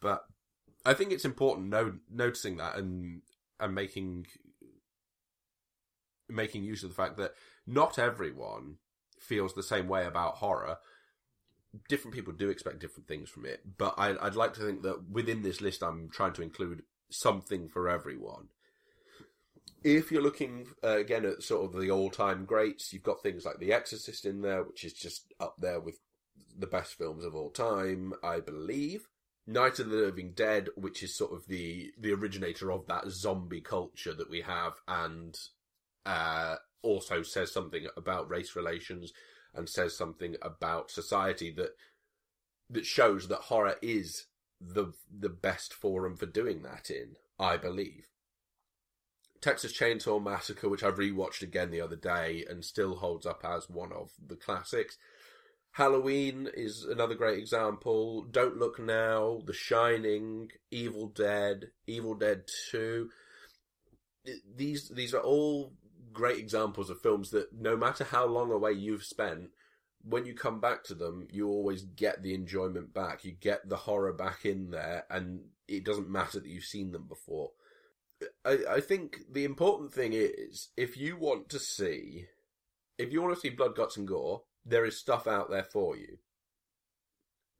but 0.00 0.24
I 0.84 0.94
think 0.94 1.12
it's 1.12 1.24
important 1.24 1.68
no, 1.68 1.94
noticing 2.10 2.56
that 2.58 2.76
and 2.76 3.22
and 3.60 3.74
making 3.74 4.26
making 6.28 6.64
use 6.64 6.82
of 6.82 6.90
the 6.90 6.94
fact 6.94 7.16
that 7.16 7.32
not 7.66 7.98
everyone 7.98 8.76
feels 9.18 9.54
the 9.54 9.62
same 9.62 9.88
way 9.88 10.06
about 10.06 10.36
horror. 10.36 10.78
Different 11.88 12.14
people 12.14 12.32
do 12.32 12.48
expect 12.48 12.80
different 12.80 13.06
things 13.06 13.28
from 13.28 13.44
it, 13.44 13.60
but 13.76 13.94
I, 13.98 14.16
I'd 14.20 14.36
like 14.36 14.54
to 14.54 14.60
think 14.60 14.82
that 14.82 15.10
within 15.10 15.42
this 15.42 15.60
list, 15.60 15.82
I'm 15.82 16.08
trying 16.08 16.32
to 16.34 16.42
include 16.42 16.82
something 17.10 17.68
for 17.68 17.88
everyone. 17.88 18.48
If 19.84 20.10
you're 20.10 20.22
looking 20.22 20.66
uh, 20.82 20.96
again 20.96 21.24
at 21.24 21.42
sort 21.42 21.64
of 21.64 21.80
the 21.80 21.90
all-time 21.90 22.46
greats, 22.46 22.92
you've 22.92 23.02
got 23.02 23.22
things 23.22 23.44
like 23.44 23.58
The 23.58 23.72
Exorcist 23.72 24.24
in 24.24 24.40
there, 24.40 24.64
which 24.64 24.82
is 24.82 24.92
just 24.92 25.32
up 25.38 25.56
there 25.58 25.78
with 25.78 26.00
the 26.58 26.66
best 26.66 26.94
films 26.94 27.24
of 27.24 27.34
all 27.34 27.50
time, 27.50 28.14
I 28.22 28.40
believe. 28.40 29.06
Night 29.46 29.78
of 29.78 29.88
the 29.88 29.96
Living 29.96 30.32
Dead, 30.32 30.68
which 30.76 31.02
is 31.02 31.16
sort 31.16 31.32
of 31.32 31.46
the 31.46 31.90
the 31.98 32.12
originator 32.12 32.70
of 32.70 32.86
that 32.86 33.08
zombie 33.08 33.62
culture 33.62 34.12
that 34.12 34.28
we 34.28 34.42
have, 34.42 34.74
and 34.86 35.38
uh, 36.04 36.56
also 36.82 37.22
says 37.22 37.52
something 37.52 37.86
about 37.96 38.28
race 38.28 38.56
relations 38.56 39.12
and 39.58 39.68
says 39.68 39.96
something 39.96 40.36
about 40.40 40.90
society 40.90 41.50
that 41.50 41.72
that 42.70 42.86
shows 42.86 43.28
that 43.28 43.38
horror 43.38 43.76
is 43.82 44.26
the 44.60 44.92
the 45.10 45.28
best 45.28 45.74
forum 45.74 46.16
for 46.16 46.26
doing 46.26 46.62
that 46.62 46.90
in. 46.90 47.16
I 47.38 47.56
believe. 47.56 48.06
Texas 49.40 49.72
Chainsaw 49.72 50.22
Massacre, 50.22 50.68
which 50.68 50.82
I've 50.82 50.96
rewatched 50.96 51.42
again 51.42 51.70
the 51.70 51.80
other 51.80 51.96
day 51.96 52.44
and 52.48 52.64
still 52.64 52.96
holds 52.96 53.24
up 53.24 53.42
as 53.44 53.70
one 53.70 53.92
of 53.92 54.10
the 54.24 54.34
classics. 54.34 54.96
Halloween 55.72 56.48
is 56.52 56.84
another 56.84 57.14
great 57.14 57.38
example. 57.38 58.24
Don't 58.24 58.56
Look 58.56 58.80
Now, 58.80 59.40
The 59.46 59.52
Shining, 59.52 60.48
Evil 60.72 61.06
Dead, 61.06 61.70
Evil 61.86 62.14
Dead 62.14 62.48
2. 62.70 63.08
These 64.56 64.88
these 64.88 65.14
are 65.14 65.20
all 65.20 65.72
great 66.12 66.38
examples 66.38 66.90
of 66.90 67.00
films 67.00 67.30
that 67.30 67.52
no 67.52 67.76
matter 67.76 68.04
how 68.04 68.26
long 68.26 68.50
away 68.50 68.72
you've 68.72 69.04
spent, 69.04 69.50
when 70.02 70.24
you 70.24 70.34
come 70.34 70.60
back 70.60 70.84
to 70.84 70.94
them, 70.94 71.26
you 71.30 71.48
always 71.48 71.82
get 71.82 72.22
the 72.22 72.34
enjoyment 72.34 72.94
back. 72.94 73.24
You 73.24 73.32
get 73.32 73.68
the 73.68 73.76
horror 73.76 74.12
back 74.12 74.44
in 74.44 74.70
there, 74.70 75.04
and 75.10 75.40
it 75.66 75.84
doesn't 75.84 76.10
matter 76.10 76.40
that 76.40 76.48
you've 76.48 76.64
seen 76.64 76.92
them 76.92 77.06
before. 77.08 77.50
I, 78.44 78.58
I 78.70 78.80
think 78.80 79.20
the 79.30 79.44
important 79.44 79.92
thing 79.92 80.12
is 80.12 80.68
if 80.76 80.96
you 80.96 81.16
want 81.16 81.48
to 81.50 81.58
see, 81.58 82.26
if 82.96 83.12
you 83.12 83.22
want 83.22 83.34
to 83.34 83.40
see 83.40 83.50
blood, 83.50 83.76
guts, 83.76 83.96
and 83.96 84.08
gore, 84.08 84.42
there 84.64 84.84
is 84.84 84.98
stuff 84.98 85.26
out 85.26 85.50
there 85.50 85.64
for 85.64 85.96
you. 85.96 86.18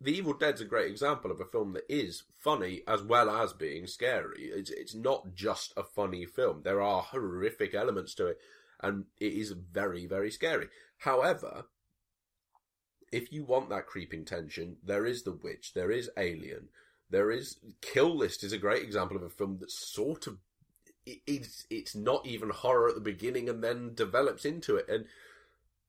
The 0.00 0.17
Evil 0.17 0.35
Dead's 0.35 0.61
a 0.61 0.64
great 0.64 0.90
example 0.90 1.31
of 1.33 1.40
a 1.40 1.45
film 1.45 1.73
that 1.73 1.85
is 1.88 2.23
funny 2.38 2.83
as 2.87 3.02
well 3.02 3.28
as 3.28 3.52
being 3.52 3.87
scary. 3.87 4.45
It's 4.45 4.71
it's 4.71 4.95
not 4.95 5.35
just 5.35 5.73
a 5.76 5.83
funny 5.83 6.25
film. 6.25 6.62
There 6.62 6.81
are 6.81 7.02
horrific 7.02 7.75
elements 7.75 8.14
to 8.14 8.28
it, 8.28 8.38
and 8.81 9.07
it 9.19 9.33
is 9.33 9.50
very 9.50 10.07
very 10.07 10.31
scary. 10.31 10.69
However, 10.99 11.64
if 13.11 13.33
you 13.33 13.45
want 13.45 13.71
that 13.71 13.87
creeping 13.87 14.25
tension, 14.25 14.76
there 14.85 15.05
is 15.05 15.23
The 15.25 15.33
Witch, 15.33 15.73
there 15.75 15.90
is 15.90 16.11
Alien, 16.17 16.69
there 17.11 17.31
is 17.31 17.59
Kill 17.81 18.17
List 18.17 18.45
is 18.45 18.52
a 18.52 18.59
great 18.59 18.83
example 18.83 19.17
of 19.17 19.23
a 19.23 19.31
film 19.31 19.59
that 19.59 19.71
sort 19.71 20.26
of 20.26 20.38
it's 21.07 21.67
it's 21.71 21.97
not 21.97 22.26
even 22.26 22.50
horror 22.50 22.90
at 22.90 22.95
the 22.95 23.00
beginning 23.00 23.49
and 23.49 23.64
then 23.64 23.95
develops 23.95 24.45
into 24.45 24.76
it 24.76 24.88
and 24.88 25.07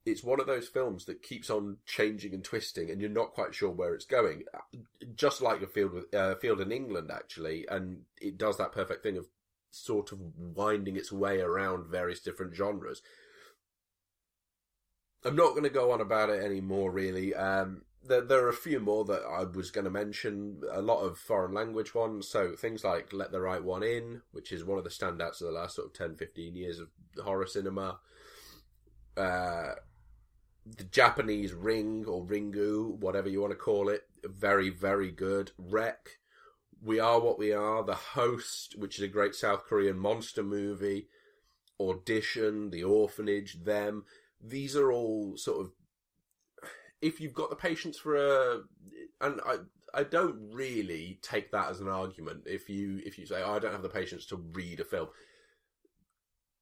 it's 0.06 0.24
one 0.24 0.40
of 0.40 0.48
those 0.48 0.68
films 0.68 1.06
that 1.06 1.22
keeps 1.22 1.50
on 1.50 1.78
changing 1.86 2.34
and 2.34 2.44
twisting 2.44 2.90
and 2.90 3.02
you're 3.02 3.10
not 3.10 3.34
quite 3.34 3.54
sure 3.54 3.70
where 3.70 3.94
it's 3.94 4.06
going 4.06 4.44
just 5.16 5.42
like 5.42 5.62
a 5.62 5.68
field 5.68 5.92
with 5.94 6.14
uh, 6.14 6.36
field 6.36 6.62
in 6.62 6.72
England 6.72 7.12
actually 7.14 7.66
and 7.70 8.02
it 8.22 8.38
does 8.38 8.58
that 8.58 8.72
perfect 8.72 9.04
thing 9.04 9.18
of 9.18 9.28
sort 9.72 10.12
of 10.12 10.20
winding 10.38 10.96
its 10.96 11.12
way 11.12 11.40
around 11.40 11.86
various 11.88 12.22
different 12.22 12.56
genres 12.56 13.02
I'm 15.24 15.36
not 15.36 15.52
going 15.52 15.64
to 15.64 15.70
go 15.70 15.92
on 15.92 16.02
about 16.02 16.30
it 16.30 16.44
anymore 16.44 16.92
really 16.92 17.36
um, 17.36 17.82
there, 18.06 18.22
there 18.22 18.46
are 18.46 18.50
a 18.50 18.54
few 18.54 18.80
more 18.80 19.06
that 19.06 19.24
I 19.24 19.44
was 19.44 19.72
going 19.72 19.86
to 19.86 19.92
mention. 19.92 20.62
A 20.72 20.82
lot 20.82 21.02
of 21.02 21.18
foreign 21.18 21.54
language 21.54 21.94
ones. 21.94 22.28
So 22.28 22.54
things 22.56 22.84
like 22.84 23.14
Let 23.14 23.32
the 23.32 23.42
Right 23.42 23.64
One 23.64 23.84
In, 23.84 24.22
which 24.32 24.52
is 24.52 24.64
one 24.64 24.78
of 24.78 24.84
the 24.84 24.90
standouts 24.90 25.42
of 25.42 25.48
the 25.48 25.52
last 25.52 25.76
sort 25.76 25.88
of 25.88 25.94
10, 25.94 26.16
15 26.16 26.56
years 26.56 26.80
of 26.80 26.88
horror 27.22 27.46
cinema. 27.46 28.00
Uh, 29.18 29.74
the 30.78 30.84
Japanese 30.84 31.54
Ring 31.54 32.06
or 32.08 32.26
Ringu, 32.26 32.98
whatever 33.00 33.30
you 33.30 33.42
want 33.42 33.52
to 33.52 33.58
call 33.58 33.90
it. 33.90 34.04
Very, 34.24 34.70
very 34.70 35.12
good. 35.12 35.52
REC. 35.58 36.20
We 36.82 37.00
Are 37.00 37.20
What 37.20 37.40
We 37.40 37.52
Are. 37.52 37.84
The 37.84 37.96
Host, 37.96 38.78
which 38.78 38.98
is 38.98 39.04
a 39.04 39.08
great 39.08 39.36
South 39.36 39.66
Korean 39.66 39.98
monster 39.98 40.44
movie. 40.44 41.08
Audition, 41.80 42.72
The 42.72 42.84
Orphanage, 42.84 43.64
Them. 43.64 44.06
These 44.42 44.76
are 44.76 44.92
all 44.92 45.38
sort 45.38 45.62
of 45.62 45.72
if 47.02 47.20
you've 47.20 47.34
got 47.34 47.50
the 47.50 47.56
patience 47.56 47.98
for 47.98 48.16
a, 48.16 48.62
and 49.22 49.40
I, 49.46 49.58
I 49.94 50.04
don't 50.04 50.38
really 50.52 51.20
take 51.22 51.52
that 51.52 51.70
as 51.70 51.80
an 51.80 51.88
argument. 51.88 52.44
If 52.46 52.70
you 52.70 53.02
if 53.06 53.18
you 53.18 53.26
say 53.26 53.42
oh, 53.44 53.54
I 53.54 53.60
don't 53.60 53.72
have 53.72 53.82
the 53.82 53.90
patience 53.90 54.26
to 54.28 54.36
read 54.54 54.80
a 54.80 54.86
film, 54.86 55.08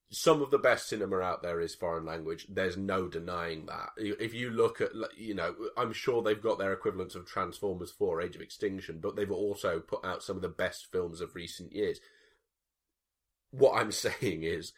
some 0.10 0.42
of 0.42 0.52
the 0.52 0.58
best 0.58 0.88
cinema 0.88 1.20
out 1.20 1.42
there 1.42 1.60
is 1.60 1.76
foreign 1.76 2.06
language. 2.06 2.48
There's 2.50 2.78
no 2.78 3.08
denying 3.08 3.66
that. 3.66 3.90
If 3.98 4.34
you 4.34 4.50
look 4.50 4.80
at, 4.80 4.92
you 5.18 5.34
know, 5.34 5.54
I'm 5.76 5.92
sure 5.92 6.22
they've 6.22 6.42
got 6.42 6.58
their 6.58 6.72
equivalents 6.72 7.16
of 7.16 7.26
Transformers 7.26 7.92
4 7.92 8.22
Age 8.22 8.36
of 8.36 8.42
Extinction, 8.42 9.00
but 9.02 9.16
they've 9.16 9.30
also 9.30 9.80
put 9.80 10.06
out 10.06 10.24
some 10.24 10.38
of 10.38 10.42
the 10.42 10.50
best 10.50 10.92
films 10.92 11.20
of 11.20 11.36
recent 11.36 11.74
years. 11.74 12.00
What 13.52 13.80
I'm 13.80 13.92
saying 13.92 14.44
is, 14.44 14.72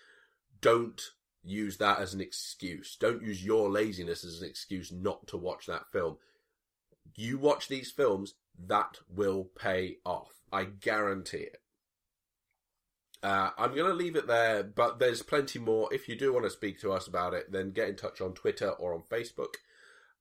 don't 0.62 1.02
use 1.44 1.78
that 1.78 2.00
as 2.00 2.14
an 2.14 2.22
excuse. 2.22 2.98
Don't 3.00 3.22
use 3.22 3.46
your 3.46 3.70
laziness 3.70 4.24
as 4.24 4.42
an 4.42 4.50
excuse 4.50 4.92
not 4.92 5.28
to 5.28 5.38
watch 5.38 5.68
that 5.68 5.92
film. 5.92 6.18
You 7.16 7.38
watch 7.38 7.68
these 7.68 7.92
films, 7.92 8.34
that 8.68 8.98
will 9.08 9.44
pay 9.44 9.98
off. 10.06 10.32
I 10.52 10.66
guarantee 10.66 11.38
it. 11.38 11.62
Uh, 13.22 13.50
I'm 13.58 13.76
going 13.76 13.90
to 13.90 13.94
leave 13.94 14.16
it 14.16 14.28
there, 14.28 14.64
but 14.64 15.00
there's 15.00 15.22
plenty 15.22 15.60
more. 15.60 15.94
If 15.94 16.08
you 16.08 16.16
do 16.16 16.32
want 16.34 16.46
to 16.46 16.50
speak 16.50 16.80
to 16.82 16.94
us 16.94 17.08
about 17.08 17.34
it, 17.34 17.52
then 17.52 17.72
get 17.72 17.90
in 17.90 17.96
touch 17.96 18.22
on 18.22 18.34
Twitter 18.34 18.70
or 18.70 18.94
on 18.94 19.02
Facebook. 19.02 19.56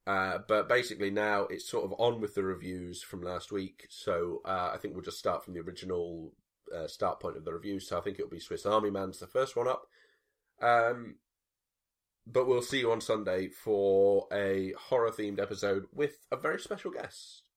Uh, 0.07 0.38
but 0.49 0.69
basically 0.69 1.11
now 1.11 1.43
it's 1.43 1.69
sort 1.69 1.85
of 1.85 1.93
on 1.99 2.19
with 2.19 2.35
the 2.35 2.43
reviews 2.43 3.02
from 3.02 3.23
last 3.23 3.52
week, 3.52 3.87
so 3.90 4.40
uh, 4.47 4.71
I 4.73 4.78
think 4.78 4.95
we'll 4.95 5.05
just 5.05 5.19
start 5.19 5.45
from 5.45 5.52
the 5.52 5.61
original 5.61 6.33
uh, 6.75 6.87
start 6.87 7.21
point 7.21 7.37
of 7.37 7.45
the 7.45 7.52
review, 7.52 7.78
so 7.78 7.99
I 7.99 8.00
think 8.00 8.19
it'll 8.19 8.31
be 8.31 8.40
Swiss 8.40 8.64
Army 8.64 8.90
Man's 8.90 9.19
the 9.19 9.26
first 9.26 9.55
one 9.55 9.69
up. 9.69 9.87
Um, 10.62 11.17
but 12.26 12.47
we'll 12.47 12.62
see 12.62 12.81
you 12.81 12.90
on 12.90 13.02
Sunday 13.02 13.49
for 13.49 14.26
a 14.33 14.73
horror 14.78 15.11
themed 15.11 15.40
episode 15.40 15.85
with 15.93 16.26
a 16.33 16.37
very 16.37 16.59
special 16.59 16.90
guest. 16.90 17.48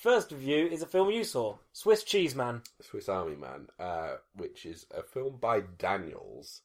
First 0.00 0.32
review 0.32 0.66
is 0.66 0.80
a 0.80 0.86
film 0.86 1.10
you 1.10 1.24
saw, 1.24 1.58
Swiss 1.74 2.04
Cheese 2.04 2.34
Man. 2.34 2.62
Swiss 2.80 3.06
Army 3.06 3.36
Man, 3.36 3.66
uh, 3.78 4.14
which 4.34 4.64
is 4.64 4.86
a 4.96 5.02
film 5.02 5.36
by 5.38 5.60
Daniels. 5.60 6.62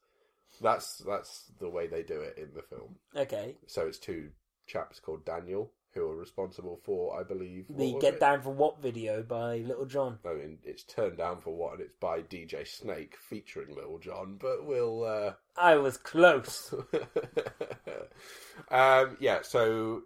That's 0.62 1.00
that's 1.00 1.52
the 1.60 1.70
way 1.70 1.88
they 1.88 2.02
do 2.02 2.22
it 2.22 2.38
in 2.38 2.54
the 2.56 2.62
film. 2.62 2.96
Okay. 3.14 3.58
So 3.68 3.88
it's 3.88 4.00
two 4.00 4.30
chaps 4.68 5.02
called 5.02 5.26
Daniel 5.26 5.70
who 5.94 6.10
are 6.10 6.16
responsible 6.16 6.80
for, 6.82 7.20
I 7.20 7.24
believe, 7.24 7.66
The 7.70 7.98
Get 8.00 8.16
it? 8.16 8.20
Down 8.22 8.42
for 8.42 8.52
What 8.52 8.82
video 8.82 9.22
by 9.22 9.58
Little 9.58 9.86
John. 9.86 10.18
I 10.26 10.34
mean, 10.34 10.60
it's 10.64 10.84
turned 10.84 11.18
down 11.18 11.42
for 11.42 11.54
what, 11.54 11.74
and 11.74 11.82
it's 11.82 11.96
by 12.00 12.22
DJ 12.22 12.66
Snake 12.66 13.18
featuring 13.20 13.76
Little 13.76 14.00
John. 14.00 14.38
But 14.40 14.66
we'll. 14.66 15.04
Uh... 15.04 15.34
I 15.58 15.76
was 15.76 15.98
close. 15.98 16.74
um, 18.72 19.18
yeah. 19.20 19.42
So 19.42 20.04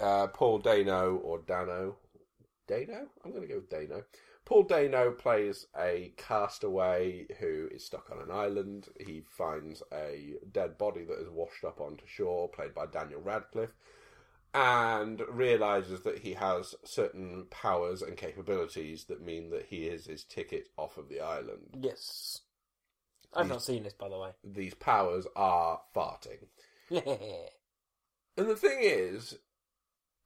uh, 0.00 0.26
Paul 0.28 0.58
Dano 0.58 1.16
or 1.16 1.38
Dano, 1.38 1.96
Dano. 2.68 3.06
I'm 3.24 3.32
going 3.32 3.42
to 3.42 3.48
go 3.48 3.56
with 3.56 3.70
Dano. 3.70 4.04
Paul 4.44 4.62
Dano 4.62 5.10
plays 5.10 5.66
a 5.76 6.12
castaway 6.16 7.26
who 7.40 7.68
is 7.70 7.84
stuck 7.84 8.10
on 8.10 8.22
an 8.22 8.30
island. 8.30 8.88
He 8.98 9.22
finds 9.28 9.82
a 9.92 10.34
dead 10.52 10.78
body 10.78 11.04
that 11.04 11.20
is 11.20 11.28
washed 11.28 11.64
up 11.64 11.80
onto 11.80 12.06
shore, 12.06 12.48
played 12.48 12.74
by 12.74 12.86
Daniel 12.86 13.20
Radcliffe, 13.20 13.74
and 14.54 15.20
realizes 15.28 16.02
that 16.02 16.20
he 16.20 16.34
has 16.34 16.74
certain 16.84 17.46
powers 17.50 18.00
and 18.00 18.16
capabilities 18.16 19.04
that 19.04 19.20
mean 19.22 19.50
that 19.50 19.66
he 19.68 19.86
is 19.86 20.06
his 20.06 20.24
ticket 20.24 20.68
off 20.78 20.96
of 20.96 21.08
the 21.08 21.20
island. 21.20 21.76
Yes. 21.78 22.40
I've 23.34 23.48
not 23.48 23.62
seen 23.62 23.82
this, 23.82 23.92
by 23.92 24.08
the 24.08 24.18
way. 24.18 24.30
These 24.42 24.74
powers 24.74 25.26
are 25.36 25.80
farting. 25.94 26.46
And 28.38 28.48
the 28.48 28.54
thing 28.54 28.78
is, 28.82 29.36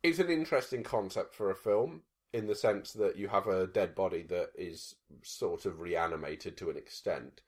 it's 0.03 0.19
an 0.19 0.29
interesting 0.29 0.83
concept 0.83 1.35
for 1.35 1.51
a 1.51 1.57
film 1.57 2.03
in 2.33 2.47
the 2.47 2.55
sense 2.55 2.93
that 2.93 3.17
you 3.17 3.29
have 3.29 3.47
a 3.47 3.67
dead 3.67 3.95
body 3.95 4.23
that 4.23 4.51
is 4.57 4.95
sort 5.23 5.67
of 5.67 5.81
reanimated 5.81 6.57
to 6.57 6.71
an 6.71 6.77
extent, 6.77 7.43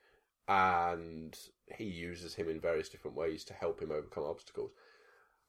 and 0.47 1.39
he 1.75 1.85
uses 1.85 2.35
him 2.35 2.49
in 2.49 2.61
various 2.61 2.89
different 2.89 3.17
ways 3.17 3.45
to 3.45 3.55
help 3.55 3.81
him 3.81 3.91
overcome 3.91 4.25
obstacles. 4.25 4.73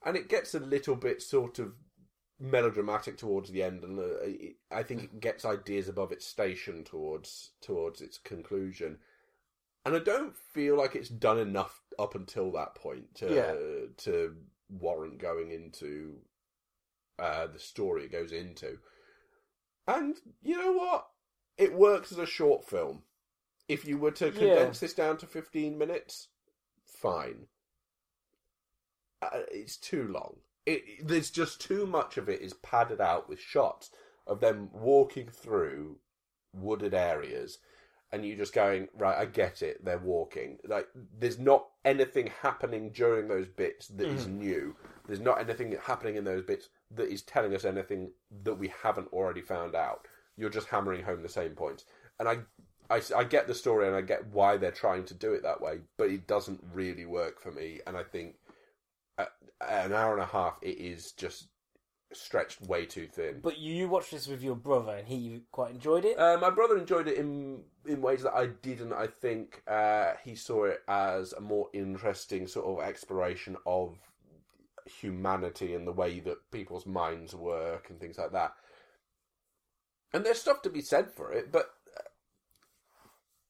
And 0.05 0.15
it 0.15 0.29
gets 0.29 0.53
a 0.53 0.59
little 0.59 0.95
bit 0.95 1.21
sort 1.21 1.59
of 1.59 1.73
melodramatic 2.39 3.17
towards 3.17 3.49
the 3.51 3.63
end, 3.63 3.83
and 3.83 3.99
uh, 3.99 4.75
I 4.75 4.83
think 4.83 5.03
it 5.03 5.19
gets 5.19 5.45
ideas 5.45 5.89
above 5.89 6.11
its 6.11 6.25
station 6.25 6.83
towards 6.83 7.51
towards 7.61 8.01
its 8.01 8.17
conclusion. 8.17 8.99
And 9.85 9.95
I 9.95 9.99
don't 9.99 10.35
feel 10.35 10.77
like 10.77 10.95
it's 10.95 11.09
done 11.09 11.39
enough 11.39 11.81
up 11.99 12.15
until 12.15 12.51
that 12.53 12.75
point 12.75 13.15
to 13.15 13.33
Yeah. 13.33 13.55
to 13.97 14.35
warrant 14.69 15.19
going 15.19 15.51
into 15.51 16.17
uh, 17.19 17.47
the 17.47 17.59
story 17.59 18.03
it 18.05 18.11
goes 18.11 18.31
into. 18.31 18.79
And 19.87 20.15
you 20.41 20.57
know 20.57 20.73
what? 20.73 21.07
It 21.57 21.73
works 21.73 22.11
as 22.11 22.17
a 22.17 22.25
short 22.25 22.67
film. 22.67 23.03
If 23.67 23.85
you 23.85 23.97
were 23.97 24.11
to 24.11 24.31
condense 24.31 24.79
this 24.79 24.93
down 24.93 25.17
to 25.17 25.25
15 25.25 25.77
minutes, 25.77 26.27
fine. 26.85 27.47
Uh, 29.21 29.41
it's 29.51 29.77
too 29.77 30.07
long. 30.07 30.37
It, 30.65 31.07
there's 31.07 31.29
just 31.29 31.61
too 31.61 31.85
much 31.85 32.17
of 32.17 32.29
it 32.29 32.41
is 32.41 32.53
padded 32.53 33.01
out 33.01 33.29
with 33.29 33.39
shots 33.39 33.91
of 34.27 34.39
them 34.39 34.69
walking 34.73 35.29
through 35.29 35.97
wooded 36.53 36.93
areas 36.93 37.59
and 38.11 38.25
you 38.25 38.35
just 38.35 38.53
going 38.53 38.87
right 38.97 39.17
i 39.17 39.25
get 39.25 39.61
it 39.61 39.83
they're 39.83 39.97
walking 39.97 40.57
like 40.67 40.87
there's 41.19 41.37
not 41.37 41.67
anything 41.83 42.31
happening 42.41 42.89
during 42.91 43.27
those 43.27 43.47
bits 43.47 43.87
that 43.89 44.07
is 44.07 44.27
new 44.27 44.75
there's 45.05 45.19
not 45.19 45.39
anything 45.39 45.75
happening 45.83 46.15
in 46.15 46.23
those 46.23 46.43
bits 46.43 46.69
that 46.91 47.11
is 47.11 47.21
telling 47.23 47.55
us 47.55 47.65
anything 47.65 48.11
that 48.43 48.55
we 48.55 48.71
haven't 48.83 49.11
already 49.13 49.41
found 49.41 49.75
out 49.75 50.07
you're 50.37 50.49
just 50.49 50.67
hammering 50.67 51.03
home 51.03 51.21
the 51.21 51.29
same 51.29 51.51
points 51.51 51.85
and 52.19 52.27
i 52.29 52.37
I, 52.87 53.01
I 53.15 53.23
get 53.23 53.47
the 53.47 53.55
story 53.55 53.87
and 53.87 53.95
I 53.95 54.01
get 54.01 54.27
why 54.27 54.57
they're 54.57 54.69
trying 54.69 55.05
to 55.05 55.15
do 55.15 55.33
it 55.33 55.41
that 55.41 55.59
way, 55.59 55.79
but 55.97 56.11
it 56.11 56.27
doesn't 56.27 56.63
really 56.71 57.07
work 57.07 57.41
for 57.41 57.51
me. 57.51 57.79
And 57.87 57.97
I 57.97 58.03
think 58.03 58.35
at 59.17 59.85
an 59.85 59.93
hour 59.93 60.13
and 60.13 60.21
a 60.21 60.27
half, 60.27 60.57
it 60.61 60.77
is 60.77 61.11
just 61.13 61.47
stretched 62.13 62.61
way 62.61 62.85
too 62.85 63.07
thin. 63.07 63.39
but 63.41 63.57
you 63.57 63.89
watched 63.89 64.11
this 64.11 64.27
with 64.27 64.43
your 64.43 64.55
brother, 64.55 64.97
and 64.97 65.07
he 65.07 65.41
quite 65.51 65.71
enjoyed 65.71 66.05
it. 66.05 66.17
Uh, 66.17 66.37
my 66.39 66.49
brother 66.49 66.77
enjoyed 66.77 67.07
it 67.07 67.17
in 67.17 67.63
in 67.85 68.01
ways 68.01 68.23
that 68.23 68.33
I 68.33 68.47
didn't. 68.47 68.93
I 68.93 69.07
think 69.07 69.63
uh, 69.67 70.13
he 70.23 70.35
saw 70.35 70.65
it 70.65 70.81
as 70.87 71.33
a 71.33 71.41
more 71.41 71.69
interesting 71.73 72.47
sort 72.47 72.65
of 72.65 72.87
exploration 72.87 73.57
of 73.65 73.97
humanity 74.85 75.73
and 75.73 75.87
the 75.87 75.91
way 75.91 76.19
that 76.21 76.51
people's 76.51 76.85
minds 76.85 77.33
work 77.35 77.89
and 77.89 77.99
things 77.99 78.17
like 78.17 78.31
that. 78.31 78.53
And 80.13 80.25
there's 80.25 80.39
stuff 80.39 80.61
to 80.63 80.69
be 80.69 80.81
said 80.81 81.11
for 81.11 81.31
it, 81.31 81.51
but 81.51 81.71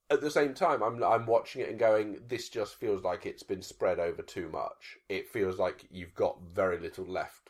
at 0.09 0.21
the 0.21 0.31
same 0.31 0.53
time, 0.53 0.81
I'm 0.83 1.03
I'm 1.03 1.25
watching 1.25 1.61
it 1.61 1.69
and 1.69 1.79
going, 1.79 2.19
this 2.27 2.49
just 2.49 2.75
feels 2.75 3.03
like 3.03 3.25
it's 3.25 3.43
been 3.43 3.61
spread 3.61 3.99
over 3.99 4.21
too 4.21 4.49
much. 4.49 4.97
It 5.09 5.29
feels 5.29 5.57
like 5.59 5.85
you've 5.89 6.13
got 6.15 6.41
very 6.41 6.79
little 6.79 7.05
left 7.05 7.49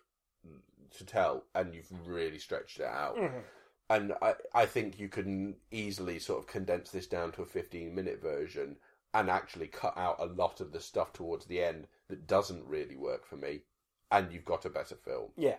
to 0.98 1.06
tell, 1.06 1.44
and 1.54 1.74
you've 1.74 1.92
really 2.08 2.40
stretched 2.40 2.80
it 2.80 2.86
out 2.86 3.16
Mhm. 3.18 3.44
and 3.90 4.14
I, 4.22 4.36
I 4.54 4.66
think 4.66 5.00
you 5.00 5.10
can 5.10 5.58
easily 5.72 6.20
sort 6.20 6.40
of 6.40 6.48
condense 6.48 6.92
this 6.92 7.08
down 7.08 7.32
to 7.34 7.44
a 7.44 7.46
15 7.46 7.94
minute 7.94 8.22
version 8.22 8.78
and 9.14 9.30
actually 9.30 9.68
cut 9.68 9.98
out 9.98 10.18
a 10.20 10.26
lot 10.26 10.60
of 10.62 10.72
the 10.72 10.80
stuff 10.80 11.14
towards 11.14 11.46
the 11.46 11.64
end 11.64 11.88
that 12.10 12.28
doesn't 12.28 12.66
really 12.68 12.96
work 12.98 13.26
for 13.26 13.38
me 13.38 13.62
and 14.16 14.32
you've 14.32 14.46
got 14.46 14.66
a 14.66 14.70
better 14.70 14.96
film 14.96 15.30
Yeah. 15.38 15.58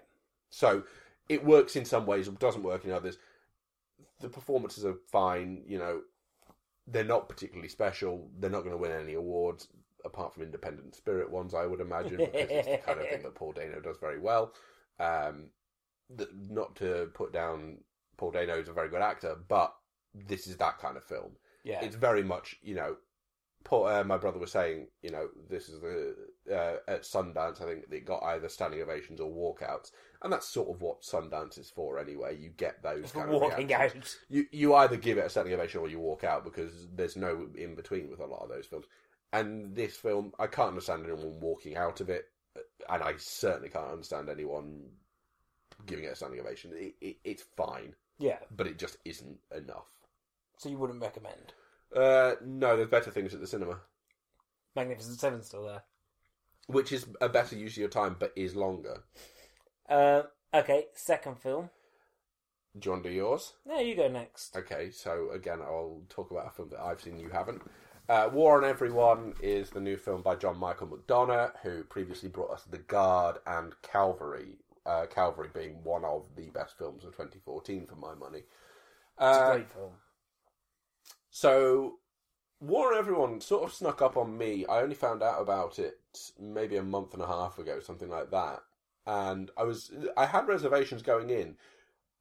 so 0.50 0.82
it 1.28 1.44
works 1.44 1.76
in 1.76 1.84
some 1.84 2.06
ways 2.06 2.28
it 2.28 2.38
doesn't 2.38 2.62
work 2.62 2.84
in 2.84 2.92
others 2.92 3.18
the 4.20 4.28
performances 4.28 4.84
are 4.84 4.96
fine 5.10 5.62
you 5.66 5.78
know 5.78 6.00
they're 6.86 7.04
not 7.04 7.28
particularly 7.28 7.68
special 7.68 8.28
they're 8.38 8.50
not 8.50 8.60
going 8.64 8.70
to 8.72 8.76
win 8.84 8.92
any 8.92 9.14
awards 9.14 9.68
apart 10.04 10.32
from 10.32 10.42
independent 10.44 10.94
spirit 10.94 11.30
ones 11.30 11.54
i 11.54 11.66
would 11.66 11.80
imagine 11.80 12.18
because 12.18 12.50
it's 12.50 12.68
the 12.68 12.78
kind 12.78 13.00
of 13.00 13.08
thing 13.08 13.22
that 13.22 13.34
paul 13.40 13.52
dano 13.52 13.80
does 13.80 13.98
very 13.98 14.18
well 14.20 14.52
um, 14.98 15.50
th- 16.16 16.30
not 16.48 16.74
to 16.76 17.10
put 17.14 17.32
down 17.32 17.78
Paul 18.16 18.30
Dano 18.30 18.54
is 18.58 18.68
a 18.70 18.72
very 18.72 18.88
good 18.88 19.02
actor, 19.02 19.36
but 19.46 19.74
this 20.14 20.46
is 20.46 20.56
that 20.56 20.78
kind 20.78 20.96
of 20.96 21.04
film. 21.04 21.32
Yeah. 21.64 21.84
It's 21.84 21.96
very 21.96 22.22
much, 22.22 22.56
you 22.62 22.74
know, 22.74 22.96
Paul, 23.64 23.86
uh, 23.88 24.04
my 24.04 24.16
brother 24.16 24.38
was 24.38 24.50
saying, 24.52 24.86
you 25.02 25.10
know, 25.10 25.28
this 25.50 25.68
is 25.68 25.80
the 25.82 26.16
uh, 26.50 26.76
at 26.88 27.02
Sundance. 27.02 27.60
I 27.60 27.64
think 27.66 27.84
it 27.90 28.04
got 28.06 28.22
either 28.22 28.48
standing 28.48 28.80
ovations 28.82 29.20
or 29.20 29.30
walkouts, 29.30 29.90
and 30.22 30.32
that's 30.32 30.48
sort 30.48 30.68
of 30.68 30.80
what 30.80 31.02
Sundance 31.02 31.58
is 31.58 31.70
for 31.70 31.98
anyway. 31.98 32.36
You 32.38 32.50
get 32.50 32.82
those 32.82 33.12
kind 33.12 33.28
of 33.32 33.40
Walking 33.40 33.66
reactions. 33.68 34.16
out. 34.20 34.34
You 34.36 34.46
you 34.52 34.74
either 34.74 34.96
give 34.96 35.18
it 35.18 35.26
a 35.26 35.30
standing 35.30 35.54
ovation 35.54 35.80
or 35.80 35.88
you 35.88 35.98
walk 36.00 36.24
out 36.24 36.44
because 36.44 36.86
there's 36.94 37.16
no 37.16 37.46
in 37.54 37.74
between 37.74 38.10
with 38.10 38.20
a 38.20 38.26
lot 38.26 38.42
of 38.42 38.48
those 38.48 38.66
films. 38.66 38.86
And 39.32 39.74
this 39.74 39.96
film, 39.96 40.32
I 40.38 40.46
can't 40.46 40.68
understand 40.68 41.04
anyone 41.04 41.40
walking 41.40 41.76
out 41.76 42.00
of 42.00 42.08
it, 42.10 42.28
and 42.88 43.02
I 43.02 43.14
certainly 43.18 43.68
can't 43.68 43.90
understand 43.90 44.28
anyone 44.28 44.84
giving 45.84 46.04
it 46.04 46.12
a 46.12 46.16
standing 46.16 46.40
ovation. 46.40 46.72
It, 46.74 46.94
it, 47.00 47.16
it's 47.24 47.44
fine, 47.56 47.94
Yeah. 48.18 48.38
but 48.56 48.66
it 48.66 48.78
just 48.78 48.96
isn't 49.04 49.38
enough. 49.54 49.88
So 50.58 50.68
you 50.70 50.78
wouldn't 50.78 51.02
recommend. 51.02 51.52
Uh, 51.94 52.36
no, 52.44 52.76
there's 52.76 52.88
better 52.88 53.10
things 53.10 53.34
at 53.34 53.40
the 53.40 53.46
cinema, 53.46 53.78
Magnificent 54.74 55.18
Seven's 55.18 55.46
still 55.46 55.64
there. 55.64 55.82
Which 56.66 56.92
is 56.92 57.06
a 57.20 57.28
better 57.28 57.56
use 57.56 57.72
of 57.74 57.78
your 57.78 57.88
time, 57.88 58.16
but 58.18 58.32
is 58.36 58.56
longer. 58.56 59.02
Uh, 59.88 60.22
okay, 60.52 60.86
second 60.94 61.38
film. 61.38 61.70
Do 62.78 62.86
you 62.88 62.90
want 62.92 63.04
to 63.04 63.10
do 63.10 63.14
yours? 63.14 63.52
No, 63.64 63.78
you 63.78 63.94
go 63.94 64.08
next. 64.08 64.56
Okay, 64.56 64.90
so 64.90 65.30
again, 65.32 65.60
I'll 65.62 66.02
talk 66.08 66.30
about 66.30 66.48
a 66.48 66.50
film 66.50 66.68
that 66.70 66.80
I've 66.80 67.00
seen 67.00 67.18
you 67.18 67.30
haven't. 67.30 67.62
Uh, 68.08 68.28
War 68.32 68.62
on 68.62 68.68
Everyone 68.68 69.34
is 69.40 69.70
the 69.70 69.80
new 69.80 69.96
film 69.96 70.22
by 70.22 70.36
John 70.36 70.58
Michael 70.58 70.88
McDonagh, 70.88 71.52
who 71.62 71.84
previously 71.84 72.28
brought 72.28 72.50
us 72.52 72.62
The 72.64 72.78
Guard 72.78 73.38
and 73.46 73.72
Calvary. 73.82 74.58
Uh, 74.84 75.06
Calvary 75.06 75.48
being 75.54 75.82
one 75.82 76.04
of 76.04 76.26
the 76.36 76.50
best 76.50 76.76
films 76.78 77.04
of 77.04 77.12
2014 77.12 77.86
for 77.86 77.96
my 77.96 78.14
money. 78.14 78.40
It's 78.40 78.46
Uh, 79.18 79.48
a 79.50 79.54
great 79.54 79.72
film. 79.72 79.92
So, 81.30 81.98
War 82.60 82.92
on 82.92 82.98
Everyone 82.98 83.40
sort 83.40 83.64
of 83.64 83.72
snuck 83.74 84.00
up 84.02 84.16
on 84.16 84.36
me. 84.36 84.64
I 84.66 84.80
only 84.82 84.94
found 84.94 85.22
out 85.22 85.40
about 85.40 85.78
it 85.78 86.00
maybe 86.38 86.76
a 86.76 86.82
month 86.82 87.14
and 87.14 87.22
a 87.22 87.26
half 87.26 87.58
ago, 87.58 87.80
something 87.80 88.08
like 88.08 88.30
that. 88.30 88.60
And 89.06 89.50
I 89.56 89.62
was, 89.64 89.90
I 90.16 90.26
had 90.26 90.48
reservations 90.48 91.02
going 91.02 91.30
in, 91.30 91.56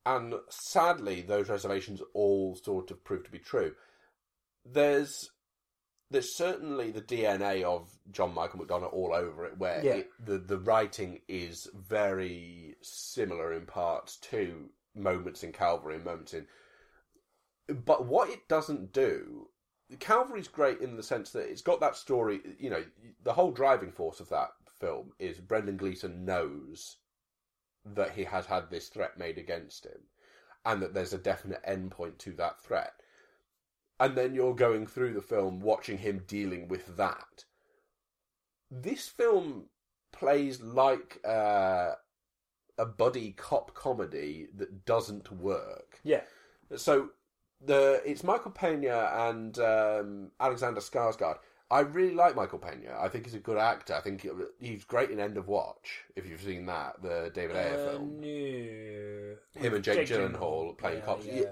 and 0.05 0.35
sadly, 0.49 1.21
those 1.21 1.49
reservations 1.49 2.01
all 2.13 2.55
sort 2.55 2.91
of 2.91 3.03
proved 3.03 3.25
to 3.25 3.31
be 3.31 3.39
true. 3.39 3.73
There's, 4.65 5.31
there's 6.11 6.35
certainly 6.35 6.91
the 6.91 7.01
DNA 7.01 7.63
of 7.63 7.89
John 8.11 8.33
Michael 8.35 8.59
McDonagh 8.59 8.93
all 8.93 9.13
over 9.13 9.45
it, 9.45 9.57
where 9.57 9.81
Yeah. 9.83 9.93
it, 9.95 10.09
the 10.23 10.37
the 10.37 10.59
writing 10.59 11.21
is 11.27 11.67
very 11.73 12.75
similar 12.81 13.51
in 13.53 13.65
parts 13.65 14.17
to 14.17 14.69
moments 14.93 15.43
in 15.43 15.51
Calvary 15.51 15.95
and 15.95 16.05
moments 16.05 16.33
in 16.33 16.45
but 17.67 18.05
what 18.05 18.29
it 18.29 18.47
doesn't 18.47 18.93
do, 18.93 19.49
Calvary's 19.99 20.47
great 20.47 20.81
in 20.81 20.95
the 20.97 21.03
sense 21.03 21.31
that 21.31 21.49
it's 21.49 21.61
got 21.61 21.79
that 21.79 21.95
story. 21.95 22.41
You 22.59 22.69
know, 22.69 22.83
the 23.23 23.33
whole 23.33 23.51
driving 23.51 23.91
force 23.91 24.19
of 24.19 24.29
that 24.29 24.49
film 24.79 25.11
is 25.19 25.39
Brendan 25.39 25.77
Gleeson 25.77 26.25
knows 26.25 26.97
that 27.85 28.11
he 28.11 28.23
has 28.23 28.47
had 28.47 28.69
this 28.69 28.87
threat 28.87 29.17
made 29.17 29.37
against 29.37 29.85
him, 29.85 30.01
and 30.65 30.81
that 30.81 30.93
there's 30.93 31.13
a 31.13 31.19
definite 31.19 31.63
endpoint 31.67 32.17
to 32.19 32.31
that 32.33 32.59
threat. 32.61 32.93
And 33.99 34.15
then 34.15 34.33
you're 34.33 34.55
going 34.55 34.87
through 34.87 35.13
the 35.13 35.21
film 35.21 35.61
watching 35.61 35.99
him 35.99 36.23
dealing 36.27 36.67
with 36.67 36.97
that. 36.97 37.45
This 38.71 39.07
film 39.07 39.65
plays 40.11 40.61
like 40.61 41.19
uh, 41.25 41.91
a 42.77 42.85
buddy 42.85 43.31
cop 43.31 43.73
comedy 43.73 44.47
that 44.57 44.85
doesn't 44.85 45.31
work. 45.31 45.99
Yeah. 46.03 46.21
So 46.75 47.09
the 47.61 48.01
it's 48.05 48.23
Michael 48.23 48.51
Pena 48.51 49.09
and 49.13 49.57
um, 49.59 50.31
Alexander 50.39 50.81
Skarsgård. 50.81 51.37
I 51.71 51.79
really 51.79 52.13
like 52.13 52.35
Michael 52.35 52.59
Pena. 52.59 52.95
I 52.99 53.09
think 53.09 53.25
he's 53.25 53.33
a 53.33 53.39
good 53.39 53.57
actor. 53.57 53.95
I 53.95 54.01
think 54.01 54.25
he's 54.59 54.83
great 54.83 55.09
in 55.09 55.19
End 55.19 55.35
of 55.35 55.47
Watch. 55.47 56.03
If 56.15 56.27
you've 56.27 56.41
seen 56.41 56.67
that, 56.67 57.01
the 57.01 57.31
David 57.33 57.55
Ayer 57.55 57.73
Uh, 57.73 57.91
film, 57.91 58.21
no. 58.21 59.61
him 59.61 59.73
and 59.73 59.83
Jake, 59.83 60.07
Gyllenhaal 60.07 60.77
playing 60.77 60.99
Yeah, 60.99 61.05
cops. 61.05 61.25
Yeah, 61.25 61.51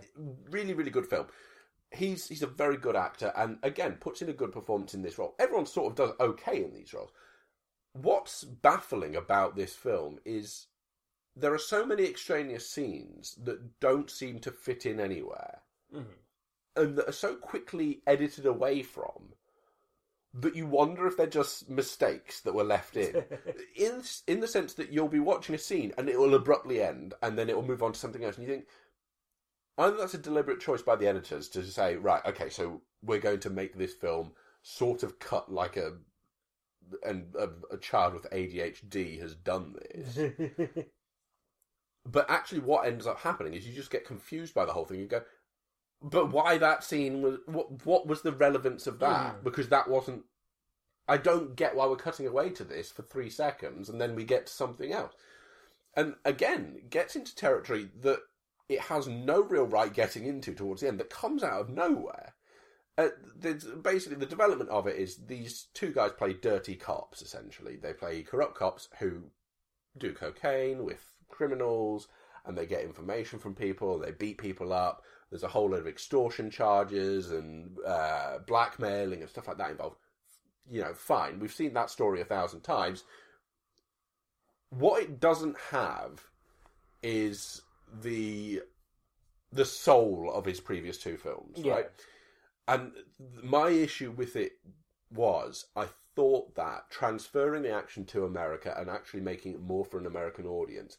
Really, 0.51 0.75
really 0.75 0.91
good 0.91 1.07
film. 1.07 1.27
He's 1.91 2.27
he's 2.27 2.43
a 2.43 2.47
very 2.47 2.77
good 2.77 2.95
actor, 2.95 3.31
and 3.35 3.57
again 3.63 3.97
puts 3.99 4.21
in 4.21 4.29
a 4.29 4.33
good 4.33 4.51
performance 4.51 4.93
in 4.93 5.01
this 5.01 5.17
role. 5.17 5.35
Everyone 5.39 5.65
sort 5.65 5.91
of 5.91 5.95
does 5.97 6.15
okay 6.19 6.63
in 6.63 6.73
these 6.73 6.93
roles. 6.93 7.11
What's 7.93 8.43
baffling 8.43 9.15
about 9.15 9.55
this 9.55 9.73
film 9.75 10.19
is 10.25 10.67
there 11.35 11.53
are 11.53 11.59
so 11.59 11.85
many 11.85 12.05
extraneous 12.05 12.69
scenes 12.69 13.35
that 13.43 13.79
don't 13.79 14.09
seem 14.09 14.39
to 14.39 14.51
fit 14.51 14.85
in 14.85 14.99
anywhere 14.99 15.61
Mhm. 15.93 16.05
and 16.75 16.97
that 16.97 17.07
are 17.09 17.11
so 17.11 17.35
quickly 17.35 18.01
edited 18.07 18.45
away 18.45 18.81
from 18.81 19.33
that 20.33 20.55
you 20.55 20.65
wonder 20.65 21.05
if 21.05 21.15
they're 21.15 21.27
just 21.27 21.69
mistakes 21.69 22.41
that 22.41 22.55
were 22.55 22.63
left 22.63 22.97
in. 22.97 23.23
in 23.75 24.03
in 24.27 24.39
the 24.39 24.47
sense 24.47 24.73
that 24.73 24.91
you'll 24.91 25.07
be 25.07 25.19
watching 25.19 25.53
a 25.53 25.59
scene 25.59 25.93
and 25.97 26.09
it 26.09 26.19
will 26.19 26.33
abruptly 26.33 26.81
end 26.81 27.13
and 27.21 27.37
then 27.37 27.49
it 27.49 27.55
will 27.55 27.63
move 27.67 27.83
on 27.83 27.93
to 27.93 27.99
something 27.99 28.23
else 28.23 28.37
and 28.37 28.47
you 28.47 28.53
think 28.53 28.67
either 29.77 29.97
that's 29.97 30.15
a 30.15 30.17
deliberate 30.19 30.59
choice 30.59 30.81
by 30.81 30.95
the 30.95 31.07
editors 31.07 31.47
to 31.49 31.63
say 31.63 31.95
right 31.95 32.25
okay 32.25 32.49
so 32.49 32.81
we're 33.03 33.19
going 33.19 33.39
to 33.39 33.49
make 33.49 33.77
this 33.77 33.93
film 33.93 34.31
sort 34.63 35.03
of 35.03 35.19
cut 35.19 35.51
like 35.51 35.77
a 35.77 35.93
and 37.03 37.35
a, 37.35 37.49
a 37.71 37.77
child 37.77 38.13
with 38.13 38.29
ADHD 38.31 39.19
has 39.21 39.35
done 39.35 39.75
this 39.93 40.17
but 42.05 42.29
actually, 42.29 42.59
what 42.59 42.85
ends 42.85 43.07
up 43.07 43.19
happening 43.19 43.53
is 43.53 43.65
you 43.67 43.73
just 43.73 43.91
get 43.91 44.05
confused 44.05 44.53
by 44.53 44.65
the 44.65 44.73
whole 44.73 44.85
thing. 44.85 44.99
You 44.99 45.07
go, 45.07 45.21
but 46.03 46.31
why 46.31 46.57
that 46.57 46.83
scene 46.83 47.21
was 47.21 47.39
what? 47.45 47.85
What 47.85 48.07
was 48.07 48.21
the 48.21 48.33
relevance 48.33 48.87
of 48.87 48.99
that? 48.99 49.37
Mhm. 49.37 49.43
Because 49.43 49.69
that 49.69 49.87
wasn't. 49.87 50.25
I 51.07 51.17
don't 51.17 51.55
get 51.55 51.75
why 51.75 51.85
we're 51.85 51.95
cutting 51.95 52.27
away 52.27 52.49
to 52.51 52.63
this 52.63 52.91
for 52.91 53.01
three 53.01 53.29
seconds 53.29 53.89
and 53.89 53.99
then 53.99 54.15
we 54.15 54.23
get 54.23 54.47
to 54.47 54.53
something 54.53 54.91
else. 54.93 55.13
And 55.95 56.15
again, 56.23 56.83
gets 56.89 57.15
into 57.15 57.35
territory 57.35 57.89
that 58.01 58.21
it 58.69 58.79
has 58.81 59.07
no 59.07 59.41
real 59.41 59.65
right 59.65 59.93
getting 59.93 60.25
into 60.25 60.53
towards 60.53 60.81
the 60.81 60.87
end. 60.87 60.99
That 60.99 61.09
comes 61.09 61.43
out 61.43 61.59
of 61.59 61.69
nowhere. 61.69 62.33
Uh, 62.97 63.09
basically, 63.81 64.17
the 64.17 64.25
development 64.25 64.69
of 64.69 64.87
it 64.87 64.95
is 64.97 65.25
these 65.25 65.67
two 65.73 65.91
guys 65.91 66.11
play 66.13 66.33
dirty 66.33 66.75
cops. 66.75 67.21
Essentially, 67.21 67.75
they 67.75 67.93
play 67.93 68.23
corrupt 68.23 68.55
cops 68.55 68.87
who 68.99 69.31
do 69.97 70.13
cocaine 70.13 70.83
with 70.83 71.13
criminals 71.29 72.07
and 72.45 72.57
they 72.57 72.65
get 72.65 72.83
information 72.83 73.39
from 73.39 73.55
people, 73.55 73.97
they 73.97 74.11
beat 74.11 74.37
people 74.37 74.73
up. 74.73 75.03
There's 75.33 75.41
a 75.41 75.47
whole 75.47 75.71
load 75.71 75.79
of 75.79 75.87
extortion 75.87 76.51
charges 76.51 77.31
and 77.31 77.75
uh, 77.87 78.37
blackmailing 78.45 79.21
and 79.21 79.29
stuff 79.31 79.47
like 79.47 79.57
that 79.57 79.71
involved. 79.71 79.95
You 80.69 80.81
know, 80.81 80.93
fine. 80.93 81.39
We've 81.39 81.51
seen 81.51 81.73
that 81.73 81.89
story 81.89 82.21
a 82.21 82.25
thousand 82.25 82.61
times. 82.61 83.03
What 84.69 85.01
it 85.01 85.19
doesn't 85.19 85.57
have 85.71 86.21
is 87.01 87.63
the 88.03 88.61
the 89.51 89.65
soul 89.65 90.31
of 90.31 90.45
his 90.45 90.59
previous 90.59 90.99
two 90.99 91.17
films, 91.17 91.57
Yeah. 91.57 91.73
right? 91.73 91.89
And 92.67 92.91
my 93.41 93.69
issue 93.69 94.11
with 94.11 94.35
it 94.35 94.51
was 95.09 95.65
I 95.75 95.87
thought 96.15 96.53
that 96.53 96.91
transferring 96.91 97.63
the 97.63 97.71
action 97.71 98.05
to 98.05 98.25
America 98.25 98.75
and 98.77 98.87
actually 98.87 99.21
making 99.21 99.53
it 99.53 99.61
more 99.61 99.83
for 99.83 99.97
an 99.97 100.05
American 100.05 100.45
audience 100.45 100.95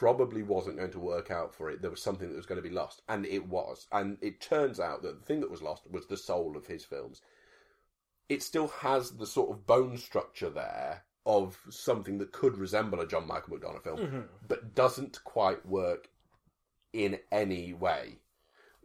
probably 0.00 0.42
wasn't 0.42 0.78
going 0.78 0.90
to 0.90 0.98
work 0.98 1.30
out 1.30 1.54
for 1.54 1.68
it. 1.68 1.82
There 1.82 1.90
was 1.90 2.00
something 2.00 2.26
that 2.30 2.34
was 2.36 2.46
going 2.46 2.56
to 2.60 2.66
be 2.66 2.74
lost, 2.74 3.02
and 3.10 3.26
it 3.26 3.46
was. 3.46 3.86
And 3.92 4.16
it 4.22 4.40
turns 4.40 4.80
out 4.80 5.02
that 5.02 5.20
the 5.20 5.26
thing 5.26 5.40
that 5.42 5.50
was 5.50 5.60
lost 5.60 5.82
was 5.90 6.06
the 6.06 6.16
soul 6.16 6.56
of 6.56 6.66
his 6.66 6.86
films. 6.86 7.20
It 8.30 8.42
still 8.42 8.68
has 8.68 9.10
the 9.10 9.26
sort 9.26 9.50
of 9.50 9.66
bone 9.66 9.98
structure 9.98 10.48
there 10.48 11.04
of 11.26 11.58
something 11.68 12.16
that 12.16 12.32
could 12.32 12.56
resemble 12.56 12.98
a 13.00 13.06
John 13.06 13.26
Michael 13.26 13.58
McDonagh 13.58 13.82
film, 13.82 13.98
Mhm. 13.98 14.28
but 14.48 14.74
doesn't 14.74 15.22
quite 15.24 15.66
work 15.66 16.08
in 16.94 17.20
any 17.30 17.74
way. 17.74 18.20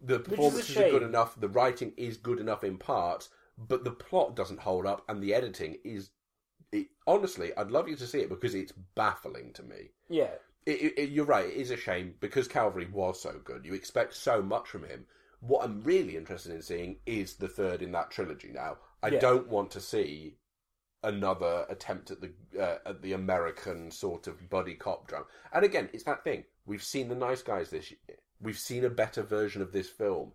The 0.01 0.19
performances 0.19 0.75
are 0.75 0.89
good 0.89 1.03
enough, 1.03 1.39
the 1.39 1.47
writing 1.47 1.93
is 1.95 2.17
good 2.17 2.41
enough 2.41 2.61
in 2.65 2.77
parts, 2.77 3.29
but 3.57 3.85
the 3.85 3.91
plot 3.91 4.35
doesn't 4.35 4.59
hold 4.59 4.85
up, 4.85 5.05
and 5.07 5.23
the 5.23 5.33
editing 5.33 5.79
is. 5.85 6.09
It, 6.73 6.89
honestly, 7.07 7.55
I'd 7.55 7.71
love 7.71 7.87
you 7.87 7.95
to 7.95 8.05
see 8.05 8.19
it 8.19 8.27
because 8.27 8.53
it's 8.53 8.73
baffling 8.73 9.53
to 9.53 9.63
me. 9.63 9.91
Yeah. 10.09 10.35
It, 10.65 10.93
it, 10.97 11.09
you're 11.09 11.25
right, 11.25 11.45
it 11.45 11.53
is 11.55 11.71
a 11.71 11.77
shame 11.77 12.15
because 12.19 12.47
Calvary 12.47 12.87
was 12.91 13.21
so 13.21 13.39
good. 13.43 13.65
You 13.65 13.73
expect 13.73 14.15
so 14.15 14.41
much 14.41 14.67
from 14.67 14.83
him. 14.83 15.05
What 15.41 15.63
I'm 15.63 15.81
really 15.83 16.17
interested 16.17 16.53
in 16.53 16.61
seeing 16.61 16.97
is 17.05 17.35
the 17.35 17.47
third 17.47 17.81
in 17.83 17.91
that 17.91 18.09
trilogy 18.09 18.51
now. 18.51 18.77
I 19.03 19.09
Yeah. 19.09 19.19
don't 19.19 19.47
want 19.47 19.69
to 19.71 19.79
see 19.81 20.37
another 21.03 21.65
attempt 21.69 22.09
at 22.09 22.19
the 22.21 22.31
uh, 22.59 22.77
at 22.85 23.01
the 23.01 23.13
American 23.13 23.91
sort 23.91 24.25
of 24.27 24.49
buddy 24.49 24.73
cop 24.73 25.07
drama. 25.07 25.25
And 25.53 25.63
again, 25.63 25.89
it's 25.93 26.03
that 26.05 26.23
thing. 26.23 26.45
We've 26.65 26.83
seen 26.83 27.09
the 27.09 27.15
nice 27.15 27.43
guys 27.43 27.69
this 27.69 27.91
year. 27.91 28.17
We've 28.41 28.57
seen 28.57 28.85
a 28.85 28.89
better 28.89 29.21
version 29.21 29.61
of 29.61 29.71
this 29.71 29.89
film 29.89 30.31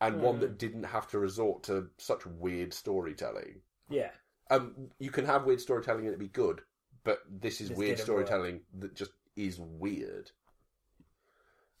and 0.00 0.20
one 0.22 0.36
Mm. 0.36 0.40
that 0.40 0.58
didn't 0.58 0.84
have 0.84 1.08
to 1.08 1.18
resort 1.18 1.64
to 1.64 1.88
such 1.98 2.24
weird 2.26 2.72
storytelling. 2.72 3.60
Yeah. 3.88 4.10
Um, 4.50 4.90
you 4.98 5.10
can 5.10 5.24
have 5.24 5.44
weird 5.44 5.60
storytelling 5.60 6.04
and 6.04 6.14
it 6.14 6.18
be 6.18 6.28
good, 6.28 6.60
but 7.02 7.20
this 7.28 7.60
is 7.60 7.70
This 7.70 7.78
weird 7.78 7.96
didn't 7.96 8.14
work. 8.14 8.26
storytelling 8.26 8.60
that 8.78 8.94
just 8.94 9.12
is 9.36 9.58
weird. 9.58 10.30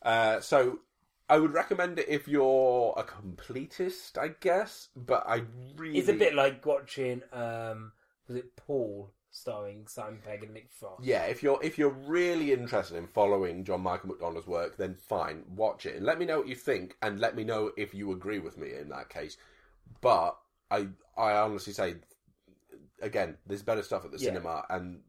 Uh, 0.02 0.40
so 0.40 0.80
I 1.28 1.38
would 1.38 1.52
recommend 1.54 1.98
it 1.98 2.08
if 2.08 2.28
you're 2.28 2.94
a 2.96 3.04
completist, 3.04 4.18
I 4.18 4.28
guess. 4.40 4.88
But 4.94 5.24
I 5.26 5.42
really, 5.76 5.98
It's 5.98 6.08
a 6.08 6.12
bit 6.14 6.34
like 6.34 6.64
watching, 6.66 7.22
um, 7.32 7.92
was 8.28 8.36
it 8.36 8.54
Paul 8.56 9.10
starring 9.30 9.86
Simon 9.86 10.20
Pegg 10.24 10.44
and 10.44 10.52
Nick 10.54 10.68
Frost? 10.70 11.02
yeah. 11.04 11.24
If 11.24 11.42
you're 11.42 11.58
if 11.62 11.78
you're 11.78 11.88
really 11.90 12.52
interested 12.52 12.96
in 12.96 13.06
following 13.06 13.64
John 13.64 13.80
Michael 13.80 14.10
McDonagh's 14.14 14.46
work, 14.46 14.76
then 14.76 14.94
fine, 14.94 15.44
watch 15.48 15.86
it 15.86 15.96
and 15.96 16.04
let 16.06 16.18
me 16.18 16.26
know 16.26 16.38
what 16.38 16.48
you 16.48 16.54
think, 16.54 16.96
and 17.02 17.18
let 17.18 17.34
me 17.34 17.44
know 17.44 17.72
if 17.76 17.94
you 17.94 18.12
agree 18.12 18.38
with 18.38 18.58
me 18.58 18.74
in 18.74 18.90
that 18.90 19.08
case. 19.08 19.36
But 20.00 20.36
I 20.70 20.88
I 21.16 21.32
honestly 21.32 21.72
say, 21.72 21.96
again, 23.00 23.38
there's 23.46 23.62
better 23.62 23.82
stuff 23.82 24.04
at 24.04 24.12
the 24.12 24.18
Yeah. 24.18 24.28
cinema, 24.28 24.66
and 24.68 25.00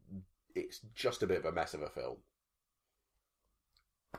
it's 0.54 0.80
just 0.94 1.22
a 1.22 1.26
bit 1.26 1.38
of 1.38 1.44
a 1.44 1.52
mess 1.52 1.74
of 1.74 1.82
a 1.82 1.90
film. 1.90 2.16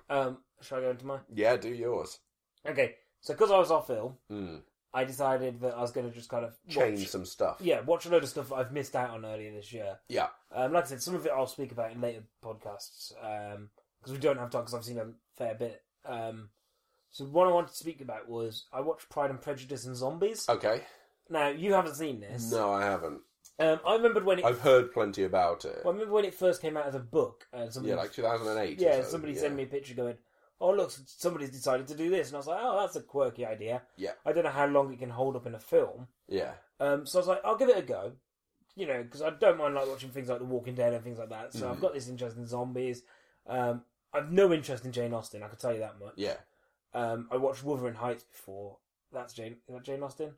Um, 0.09 0.37
shall 0.61 0.79
I 0.79 0.81
go 0.81 0.89
into 0.91 1.05
mine? 1.05 1.19
Yeah, 1.33 1.57
do 1.57 1.69
yours. 1.69 2.19
Okay, 2.65 2.95
so 3.21 3.33
because 3.33 3.51
I 3.51 3.57
was 3.59 3.71
off 3.71 3.89
ill, 3.89 4.17
Mm. 4.31 4.61
I 4.93 5.03
decided 5.03 5.59
that 5.61 5.75
I 5.75 5.81
was 5.81 5.91
going 5.91 6.07
to 6.09 6.15
just 6.15 6.29
kind 6.29 6.45
of 6.45 6.55
Change 6.67 6.99
watch, 6.99 7.07
some 7.09 7.25
stuff. 7.25 7.57
yeah, 7.59 7.81
watch 7.81 8.05
a 8.05 8.09
load 8.09 8.23
of 8.23 8.29
stuff 8.29 8.49
that 8.49 8.55
I've 8.55 8.71
missed 8.71 8.95
out 8.95 9.11
on 9.11 9.25
earlier 9.25 9.51
this 9.53 9.71
year. 9.73 9.99
Yeah. 10.07 10.27
Um, 10.51 10.73
like 10.73 10.85
I 10.85 10.87
said, 10.87 11.01
some 11.01 11.13
of 11.13 11.25
it 11.25 11.31
I'll 11.35 11.45
speak 11.45 11.71
about 11.71 11.91
in 11.91 12.01
later 12.01 12.23
podcasts 12.43 13.11
because 13.99 14.11
we 14.13 14.17
don't 14.17 14.37
have 14.39 14.49
time 14.49 14.61
because 14.61 14.73
I've 14.73 14.85
seen 14.85 14.97
a 14.97 15.07
fair 15.37 15.53
bit. 15.55 15.83
Um, 16.05 16.49
so 17.11 17.25
what 17.25 17.47
I 17.47 17.51
wanted 17.51 17.69
to 17.71 17.75
speak 17.77 18.01
about 18.01 18.27
was 18.29 18.65
I 18.73 18.81
watched 18.81 19.09
Pride 19.09 19.29
and 19.29 19.41
Prejudice 19.41 19.85
and 19.85 19.95
Zombies. 19.95 20.47
Okay. 20.49 20.81
Now 21.29 21.49
you 21.49 21.73
haven't 21.73 21.95
seen 21.95 22.19
this. 22.21 22.49
No, 22.51 22.71
I 22.71 22.83
haven't. 22.85 23.21
Um, 23.59 23.79
I 23.87 23.95
remembered 23.95 24.23
when 24.23 24.39
it. 24.39 24.45
I've 24.45 24.59
heard 24.61 24.91
plenty 24.93 25.23
about 25.23 25.65
it. 25.65 25.79
well, 25.83 25.91
I 25.91 25.95
remember 25.95 26.13
when 26.13 26.25
it 26.25 26.35
first 26.35 26.61
came 26.61 26.77
out 26.77 26.85
as 26.85 26.95
a 26.95 26.99
book, 26.99 27.47
and 27.51 27.73
somebody, 27.73 27.91
Yeah, 27.95 27.99
like 28.01 28.13
2008. 28.13 28.79
or 28.79 28.83
yeah, 28.83 29.01
so, 29.03 29.09
somebody 29.09 29.33
yeah. 29.33 29.39
sent 29.41 29.55
me 29.55 29.63
a 29.63 29.67
picture 29.67 29.95
going, 29.95 30.17
"Oh, 30.61 30.71
look, 30.71 30.91
somebody's 31.05 31.49
decided 31.49 31.87
to 31.87 31.95
do 31.95 32.09
this," 32.09 32.27
and 32.27 32.35
I 32.35 32.39
was 32.39 32.47
like, 32.47 32.59
"Oh, 32.61 32.79
that's 32.81 32.95
a 32.95 33.01
quirky 33.01 33.45
idea." 33.45 33.81
Yeah. 33.95 34.11
I 34.25 34.31
don't 34.31 34.43
know 34.43 34.51
how 34.51 34.67
long 34.67 34.93
it 34.93 34.99
can 34.99 35.09
hold 35.09 35.35
up 35.35 35.47
in 35.47 35.55
a 35.55 35.59
film, 35.59 36.07
Yeah. 36.27 36.53
um, 36.79 37.05
so 37.07 37.17
I 37.17 37.21
was 37.21 37.27
like, 37.27 37.41
"I'll 37.43 37.55
give 37.57 37.69
it 37.69 37.77
a 37.77 37.81
go," 37.81 38.13
you 38.75 38.85
know, 38.85 39.01
because 39.01 39.23
I 39.23 39.31
don't 39.31 39.57
mind 39.57 39.73
like 39.73 39.87
watching 39.87 40.09
things 40.11 40.29
like 40.29 40.37
The 40.39 40.45
Walking 40.45 40.75
Dead 40.75 40.93
and 40.93 41.03
things 41.03 41.17
like 41.17 41.29
that. 41.29 41.53
So 41.53 41.65
Mhm. 41.65 41.71
I've 41.71 41.81
got 41.81 41.93
this 41.95 42.07
interest 42.09 42.37
in 42.37 42.45
zombies. 42.45 43.01
Um, 43.47 43.83
I've 44.13 44.31
no 44.31 44.53
interest 44.53 44.85
in 44.85 44.91
Jane 44.91 45.13
Austen. 45.15 45.41
I 45.41 45.47
can 45.47 45.57
tell 45.57 45.73
you 45.73 45.79
that 45.79 45.99
much. 45.99 46.13
Yeah. 46.15 46.37
Um, 46.93 47.27
I 47.31 47.37
watched 47.37 47.63
Wuthering 47.63 47.95
Heights 47.95 48.23
before. 48.23 48.77
That's 49.11 49.33
Jane. 49.33 49.57
Is 49.67 49.73
that 49.73 49.83
Jane 49.83 50.03
Austen? 50.03 50.35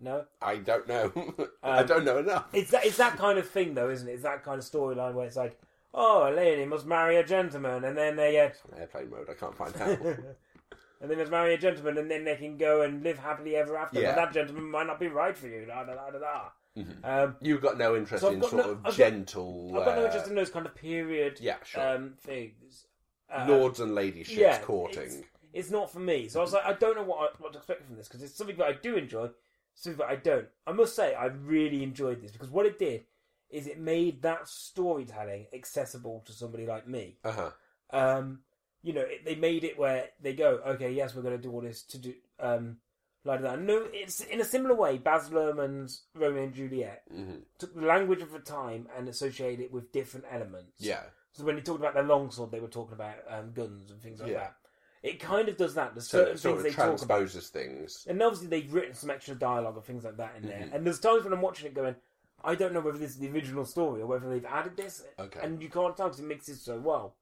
No. 0.00 0.24
I 0.40 0.56
don't 0.56 0.86
know. 0.88 1.12
I 1.62 1.78
Um, 1.80 1.86
don't 1.86 2.04
know 2.04 2.18
enough. 2.18 2.46
It's 2.52 2.70
that. 2.72 2.84
It's 2.84 2.96
that 2.96 3.16
kind 3.16 3.38
of 3.38 3.48
thing, 3.48 3.74
though, 3.74 3.90
isn't 3.90 4.08
it? 4.08 4.12
It's 4.12 4.22
that 4.24 4.42
kind 4.44 4.58
of 4.58 4.64
storyline 4.64 5.14
where 5.14 5.26
it's 5.26 5.36
like, 5.36 5.58
oh, 5.94 6.28
a 6.28 6.32
lady 6.34 6.64
must 6.64 6.86
marry 6.86 7.16
a 7.16 7.24
gentleman, 7.24 7.84
and 7.84 7.96
then 7.96 8.16
they 8.16 8.32
get. 8.32 8.60
Airplane 8.76 9.10
mode. 9.10 9.28
I 9.30 9.34
can't 9.34 9.56
find 9.56 9.74
how. 9.76 9.86
and 11.00 11.10
they 11.10 11.14
must 11.16 11.30
marry 11.30 11.54
a 11.54 11.58
gentleman, 11.58 11.98
and 11.98 12.10
then 12.10 12.24
they 12.24 12.36
can 12.36 12.56
go 12.56 12.82
and 12.82 13.02
live 13.02 13.18
happily 13.18 13.56
ever 13.56 13.76
after. 13.76 14.00
Yeah. 14.00 14.14
But 14.14 14.16
that 14.16 14.32
gentleman 14.34 14.70
might 14.70 14.86
not 14.86 14.98
be 14.98 15.08
right 15.08 15.36
for 15.36 15.46
you. 15.48 15.66
Da, 15.66 15.84
da, 15.84 15.94
da, 15.94 16.10
da, 16.10 16.18
da. 16.18 16.40
Mhm. 16.76 17.04
Um, 17.04 17.36
You've 17.42 17.60
got 17.60 17.76
no 17.76 17.94
interest 17.94 18.22
So 18.22 18.28
I've 18.28 18.34
in 18.34 18.40
got 18.40 18.50
sort 18.50 18.64
no- 18.66 18.70
of 18.72 18.78
I've 18.78 18.84
got- 18.84 18.94
gentle. 18.94 19.68
I've 19.78 19.84
got 19.84 19.96
no 19.96 20.02
uh, 20.02 20.06
interest 20.06 20.26
in 20.28 20.34
those 20.34 20.48
kind 20.50 20.64
of 20.64 20.74
period 20.74 21.38
Yeah, 21.38 21.56
sure. 21.64 21.86
um, 21.96 22.14
things. 22.18 22.86
Uh, 23.30 23.44
Lords 23.48 23.78
and 23.80 23.92
ladyships 23.92 24.36
yeah, 24.36 24.58
courting. 24.60 25.02
It's, 25.04 25.16
it's 25.52 25.70
not 25.70 25.90
for 25.92 26.00
me. 26.00 26.28
So 26.28 26.40
I 26.40 26.42
was 26.42 26.54
like, 26.54 26.64
I 26.64 26.72
don't 26.72 26.96
know 26.96 27.02
what 27.02 27.18
I, 27.30 27.42
what 27.42 27.52
to 27.52 27.58
expect 27.58 27.84
from 27.84 27.96
this 27.96 28.08
because 28.08 28.22
it's 28.22 28.34
something 28.34 28.56
that 28.56 28.66
I 28.66 28.72
do 28.72 28.96
enjoy, 28.96 29.28
something 29.74 29.98
that 29.98 30.08
I 30.08 30.16
don't. 30.16 30.46
I 30.66 30.72
must 30.72 30.94
say, 30.96 31.14
I 31.14 31.26
really 31.26 31.82
enjoyed 31.82 32.20
this 32.22 32.32
because 32.32 32.50
what 32.50 32.66
it 32.66 32.78
did 32.78 33.04
is 33.50 33.66
it 33.66 33.78
made 33.78 34.22
that 34.22 34.48
storytelling 34.48 35.46
accessible 35.52 36.22
to 36.26 36.32
somebody 36.32 36.66
like 36.66 36.88
me. 36.88 37.18
Uh 37.24 37.32
huh. 37.32 37.50
Um, 37.90 38.40
you 38.82 38.92
know, 38.92 39.02
it, 39.02 39.24
they 39.24 39.34
made 39.34 39.64
it 39.64 39.78
where 39.78 40.06
they 40.20 40.32
go, 40.32 40.60
okay, 40.66 40.90
yes, 40.92 41.14
we're 41.14 41.22
going 41.22 41.36
to 41.36 41.42
do 41.42 41.52
all 41.52 41.60
this 41.60 41.82
to 41.84 41.98
do 41.98 42.14
um, 42.40 42.78
like 43.24 43.42
that. 43.42 43.60
No, 43.60 43.86
it's 43.92 44.20
in 44.20 44.40
a 44.40 44.44
similar 44.44 44.74
way. 44.74 44.98
Baz 44.98 45.28
Luhrmann's 45.28 46.02
Romeo 46.14 46.42
and 46.44 46.54
Juliet 46.54 47.02
hmm 47.12 47.34
took 47.58 47.74
the 47.74 47.82
language 47.86 48.22
of 48.22 48.32
the 48.32 48.40
time 48.40 48.88
and 48.96 49.08
associated 49.08 49.60
it 49.60 49.72
with 49.72 49.92
different 49.92 50.26
elements. 50.30 50.72
Yeah. 50.78 51.02
So 51.32 51.44
when 51.44 51.56
they 51.56 51.62
talked 51.62 51.80
about 51.80 51.94
their 51.94 52.02
longsword, 52.02 52.50
they 52.50 52.60
were 52.60 52.68
talking 52.68 52.94
about 52.94 53.16
um, 53.28 53.52
guns 53.52 53.90
and 53.90 54.02
things 54.02 54.20
like 54.20 54.30
Yeah. 54.30 54.38
that. 54.38 54.56
It 55.02 55.18
kind 55.18 55.48
of 55.48 55.56
does 55.56 55.74
that. 55.74 55.94
There's 55.94 56.08
So 56.08 56.18
certain 56.18 56.34
it 56.34 56.38
sort 56.38 56.54
things 56.56 56.58
of 56.58 56.62
they 56.64 56.70
talk 56.82 57.02
about. 57.02 57.06
transposes 57.08 57.48
things. 57.48 58.06
And 58.08 58.22
obviously 58.22 58.46
they've 58.48 58.72
written 58.72 58.94
some 58.94 59.10
extra 59.10 59.34
dialogue 59.34 59.74
and 59.76 59.84
things 59.84 60.04
like 60.04 60.16
that 60.18 60.36
in 60.36 60.46
there. 60.46 60.60
Mhm. 60.60 60.74
And 60.74 60.86
there's 60.86 61.00
times 61.00 61.24
when 61.24 61.32
I'm 61.32 61.40
watching 61.40 61.66
it 61.66 61.74
going, 61.74 61.96
I 62.44 62.54
don't 62.54 62.72
know 62.72 62.80
whether 62.80 62.98
this 62.98 63.10
is 63.10 63.18
the 63.18 63.30
original 63.30 63.64
story 63.64 64.00
or 64.02 64.06
whether 64.06 64.28
they've 64.28 64.44
added 64.44 64.76
this. 64.76 65.04
Okay. 65.18 65.40
And 65.42 65.60
you 65.62 65.68
can't 65.68 65.96
tell 65.96 66.06
because 66.08 66.20
it 66.20 66.26
mixes 66.26 66.60
so 66.62 66.78
well. 66.78 67.16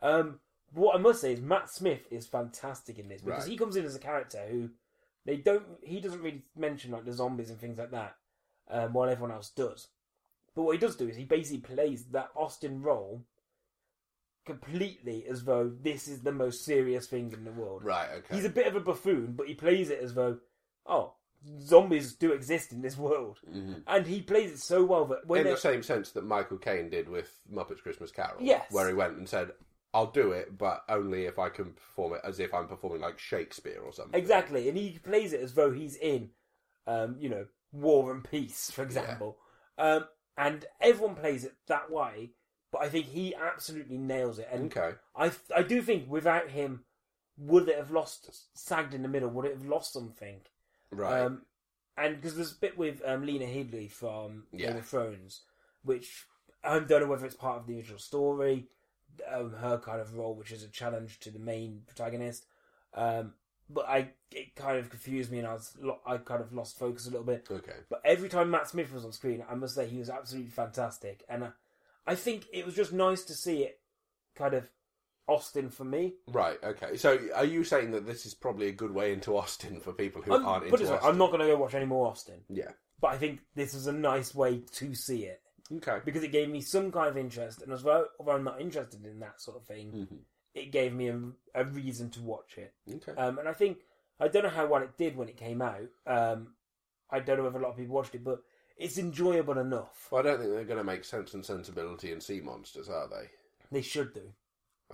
Um, 0.00 0.40
but 0.72 0.80
what 0.80 0.96
I 0.96 0.98
must 0.98 1.20
say 1.20 1.32
is 1.32 1.40
Matt 1.40 1.68
Smith 1.70 2.06
is 2.10 2.26
fantastic 2.26 2.98
in 2.98 3.08
this 3.08 3.20
because 3.22 3.44
Right. 3.44 3.50
he 3.50 3.56
comes 3.58 3.76
in 3.76 3.84
as 3.84 3.94
a 3.96 3.98
character 3.98 4.46
who 4.46 4.70
they 5.24 5.36
don't. 5.36 5.66
He 5.82 6.00
doesn't 6.00 6.22
really 6.22 6.44
mention 6.56 6.90
like 6.92 7.04
the 7.04 7.12
zombies 7.12 7.50
and 7.50 7.58
things 7.60 7.78
like 7.78 7.90
that, 7.90 8.16
um, 8.68 8.92
while 8.94 9.08
everyone 9.08 9.32
else 9.32 9.50
does. 9.50 9.88
But 10.54 10.62
what 10.62 10.72
he 10.72 10.78
does 10.78 10.96
do 10.96 11.08
is 11.08 11.16
he 11.16 11.24
basically 11.24 11.60
plays 11.60 12.06
that 12.06 12.30
Austen 12.34 12.80
role 12.82 13.24
completely 14.48 15.24
as 15.28 15.44
though 15.44 15.68
this 15.82 16.08
is 16.08 16.20
the 16.20 16.32
most 16.32 16.64
serious 16.64 17.06
thing 17.06 17.32
in 17.32 17.44
the 17.44 17.52
world. 17.52 17.84
Right. 17.84 18.08
Okay. 18.18 18.34
He's 18.34 18.44
a 18.44 18.50
bit 18.50 18.66
of 18.66 18.74
a 18.74 18.80
buffoon, 18.80 19.34
but 19.36 19.46
he 19.46 19.54
plays 19.54 19.90
it 19.90 20.00
as 20.00 20.14
though, 20.14 20.38
oh, 20.86 21.14
zombies 21.60 22.14
do 22.14 22.32
exist 22.32 22.72
in 22.72 22.82
this 22.82 22.96
world, 22.96 23.38
Mhm. 23.48 23.84
and 23.86 24.06
he 24.06 24.20
plays 24.22 24.50
it 24.50 24.58
so 24.58 24.82
well 24.84 25.04
that 25.06 25.26
when 25.26 25.46
in 25.46 25.52
the 25.52 25.56
same 25.56 25.82
sense 25.84 26.10
that 26.12 26.24
Michael 26.24 26.58
Caine 26.58 26.90
did 26.90 27.08
with 27.08 27.30
Muppets 27.48 27.80
Christmas 27.82 28.10
Carol. 28.10 28.40
Yes. 28.42 28.66
Where 28.72 28.88
he 28.88 28.94
went 28.94 29.16
and 29.18 29.28
said, 29.28 29.52
I'll 29.94 30.10
do 30.10 30.32
it, 30.32 30.58
but 30.58 30.82
only 30.88 31.26
if 31.26 31.38
I 31.38 31.48
can 31.48 31.72
perform 31.74 32.14
it 32.14 32.20
as 32.24 32.40
if 32.40 32.52
I'm 32.52 32.66
performing 32.68 33.00
like 33.00 33.18
Shakespeare 33.18 33.80
or 33.80 33.92
something. 33.92 34.18
exactly, 34.20 34.68
and 34.68 34.76
he 34.76 34.98
plays 34.98 35.32
it 35.32 35.40
as 35.40 35.54
though 35.54 35.70
he's 35.70 35.96
in, 35.96 36.30
um, 36.86 37.16
you 37.20 37.28
know, 37.28 37.46
War 37.72 38.12
and 38.12 38.24
Peace, 38.24 38.70
for 38.70 38.82
example, 38.82 39.38
um, 39.78 40.06
and 40.36 40.66
everyone 40.80 41.14
plays 41.14 41.44
it 41.44 41.54
that 41.68 41.90
way. 41.90 42.32
But 42.70 42.82
I 42.82 42.88
think 42.88 43.06
he 43.06 43.34
absolutely 43.34 43.96
nails 43.98 44.38
it, 44.38 44.48
and 44.52 44.66
Okay. 44.76 44.96
I 45.16 45.30
I 45.54 45.62
do 45.62 45.80
think 45.80 46.08
without 46.10 46.50
him, 46.50 46.84
would 47.38 47.68
it 47.68 47.76
have 47.78 47.90
lost 47.90 48.30
sagged 48.58 48.92
in 48.94 49.02
the 49.02 49.08
middle? 49.08 49.30
Would 49.30 49.46
it 49.46 49.54
have 49.54 49.66
lost 49.66 49.92
something? 49.92 50.40
Right. 50.90 51.20
Um, 51.22 51.42
and 51.96 52.16
because 52.16 52.36
there's 52.36 52.52
a 52.52 52.56
bit 52.60 52.76
with 52.78 53.02
um, 53.04 53.24
Lena 53.24 53.46
Headley 53.46 53.88
from 53.88 54.44
Yeah. 54.52 54.68
Game 54.68 54.76
of 54.78 54.86
Thrones, 54.86 55.42
which 55.82 56.26
I 56.62 56.78
don't 56.80 57.00
know 57.02 57.06
whether 57.06 57.26
it's 57.26 57.34
part 57.34 57.58
of 57.58 57.66
the 57.66 57.76
original 57.76 57.98
story, 57.98 58.68
um, 59.30 59.52
her 59.54 59.78
kind 59.78 60.00
of 60.00 60.14
role, 60.16 60.34
which 60.34 60.52
is 60.52 60.62
a 60.62 60.68
challenge 60.68 61.20
to 61.20 61.30
the 61.30 61.38
main 61.38 61.82
protagonist. 61.86 62.44
Um, 62.94 63.34
but 63.70 63.86
I 63.88 64.10
it 64.30 64.54
kind 64.54 64.78
of 64.78 64.90
confused 64.90 65.30
me, 65.30 65.38
and 65.38 65.46
I 65.46 65.54
was 65.54 65.74
lo- 65.80 66.00
I 66.06 66.18
kind 66.18 66.42
of 66.42 66.52
lost 66.52 66.78
focus 66.78 67.06
a 67.06 67.10
little 67.10 67.24
bit. 67.26 67.46
okay. 67.50 67.72
But 67.88 68.02
every 68.04 68.28
time 68.28 68.50
Matt 68.50 68.68
Smith 68.68 68.92
was 68.92 69.04
on 69.04 69.12
screen, 69.12 69.42
I 69.48 69.54
must 69.54 69.74
say 69.74 69.86
he 69.86 69.98
was 69.98 70.10
absolutely 70.10 70.50
fantastic, 70.50 71.24
and 71.28 71.44
I, 71.44 71.50
I 72.08 72.14
think 72.14 72.46
it 72.52 72.64
was 72.64 72.74
just 72.74 72.92
nice 72.92 73.22
to 73.24 73.34
see 73.34 73.62
it 73.62 73.80
kind 74.34 74.54
of 74.54 74.70
Austen 75.28 75.68
for 75.68 75.84
me. 75.84 76.14
Right. 76.26 76.56
Okay. 76.64 76.96
So 76.96 77.18
are 77.34 77.44
you 77.44 77.62
saying 77.62 77.90
that 77.90 78.06
this 78.06 78.24
is 78.24 78.32
probably 78.34 78.68
a 78.68 78.72
good 78.72 78.92
way 78.92 79.12
into 79.12 79.36
Austen 79.36 79.78
for 79.80 79.92
people 79.92 80.22
who 80.22 80.32
I'm, 80.34 80.46
aren't 80.46 80.64
into 80.64 80.84
way, 80.90 80.98
I'm 81.02 81.18
not 81.18 81.30
going 81.30 81.40
to 81.42 81.46
go 81.46 81.56
watch 81.58 81.74
any 81.74 81.84
more 81.84 82.06
Austen. 82.08 82.40
Yeah. 82.48 82.70
but 83.00 83.08
I 83.08 83.18
think 83.18 83.40
this 83.54 83.74
was 83.74 83.86
a 83.86 83.92
nice 83.92 84.34
way 84.34 84.62
to 84.72 84.94
see 84.94 85.24
it 85.24 85.40
Okay. 85.70 85.98
because 86.04 86.22
it 86.22 86.32
gave 86.32 86.48
me 86.48 86.62
some 86.62 86.90
kind 86.90 87.08
of 87.08 87.16
interest, 87.18 87.60
and 87.62 87.72
as 87.74 87.84
well, 87.84 88.06
although 88.18 88.32
I'm 88.32 88.42
not 88.44 88.60
interested 88.60 89.04
in 89.04 89.20
that 89.20 89.38
sort 89.40 89.58
of 89.58 89.64
thing, 89.66 89.92
Mhm. 89.92 90.18
it 90.54 90.72
gave 90.72 90.94
me 90.94 91.08
a, 91.08 91.20
a 91.54 91.64
reason 91.64 92.08
to 92.10 92.22
watch 92.22 92.56
it. 92.56 92.72
Okay. 92.90 93.12
Um, 93.20 93.38
and 93.38 93.46
I 93.48 93.52
think 93.52 93.78
I 94.18 94.28
don't 94.28 94.42
know 94.44 94.48
how 94.48 94.66
well 94.66 94.82
it 94.82 94.96
did 94.96 95.14
when 95.14 95.28
it 95.28 95.36
came 95.36 95.60
out. 95.60 95.88
Um, 96.06 96.54
I 97.10 97.20
don't 97.20 97.36
know 97.38 97.46
if 97.46 97.54
a 97.54 97.58
lot 97.58 97.70
of 97.72 97.76
people 97.76 97.94
watched 97.94 98.14
it, 98.14 98.24
but 98.24 98.40
it's 98.78 98.96
enjoyable 98.98 99.58
enough. 99.58 100.08
Well, 100.10 100.20
I 100.20 100.24
don't 100.24 100.38
think 100.38 100.50
they're 100.52 100.64
going 100.64 100.78
to 100.78 100.84
make 100.84 101.04
Sense 101.04 101.34
and 101.34 101.44
Sensibility 101.44 102.12
and 102.12 102.22
Sea 102.22 102.40
Monsters, 102.40 102.88
are 102.88 103.08
they? 103.08 103.28
They 103.70 103.82
should 103.82 104.14
do. 104.14 104.22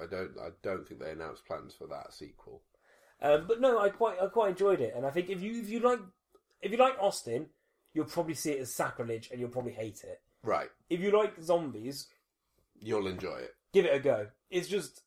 I 0.01 0.07
don't. 0.07 0.33
I 0.41 0.49
don't 0.63 0.87
think 0.89 1.01
they 1.01 1.13
announced 1.13 1.47
plans 1.47 1.75
for 1.75 1.87
that 1.87 2.13
sequel. 2.13 2.63
Um, 3.23 3.45
but 3.47 3.61
no, 3.61 3.79
I 3.79 3.91
quite 3.91 4.21
I 4.21 4.27
quite 4.27 4.51
enjoyed 4.51 4.81
it, 4.81 4.95
and 4.97 5.07
I 5.07 5.11
think 5.11 5.31
if 5.31 5.41
you 5.41 5.61
if 5.61 5.69
you 5.69 5.79
like 5.81 6.01
if 6.61 6.73
you 6.73 6.79
like 6.79 6.97
Austen, 7.01 7.47
you'll 7.93 8.07
probably 8.07 8.35
see 8.35 8.51
it 8.53 8.61
as 8.61 8.75
sacrilege, 8.75 9.29
and 9.31 9.39
you'll 9.39 9.51
probably 9.51 9.73
hate 9.73 10.03
it. 10.03 10.21
Right. 10.43 10.69
If 10.91 11.01
you 11.01 11.11
like 11.17 11.41
zombies, 11.43 12.09
You'll 12.81 13.07
enjoy 13.07 13.37
it. 13.37 13.55
give 13.73 13.85
it 13.87 13.95
a 13.95 14.01
go. 14.01 14.27
It's 14.51 14.69
just 14.69 15.03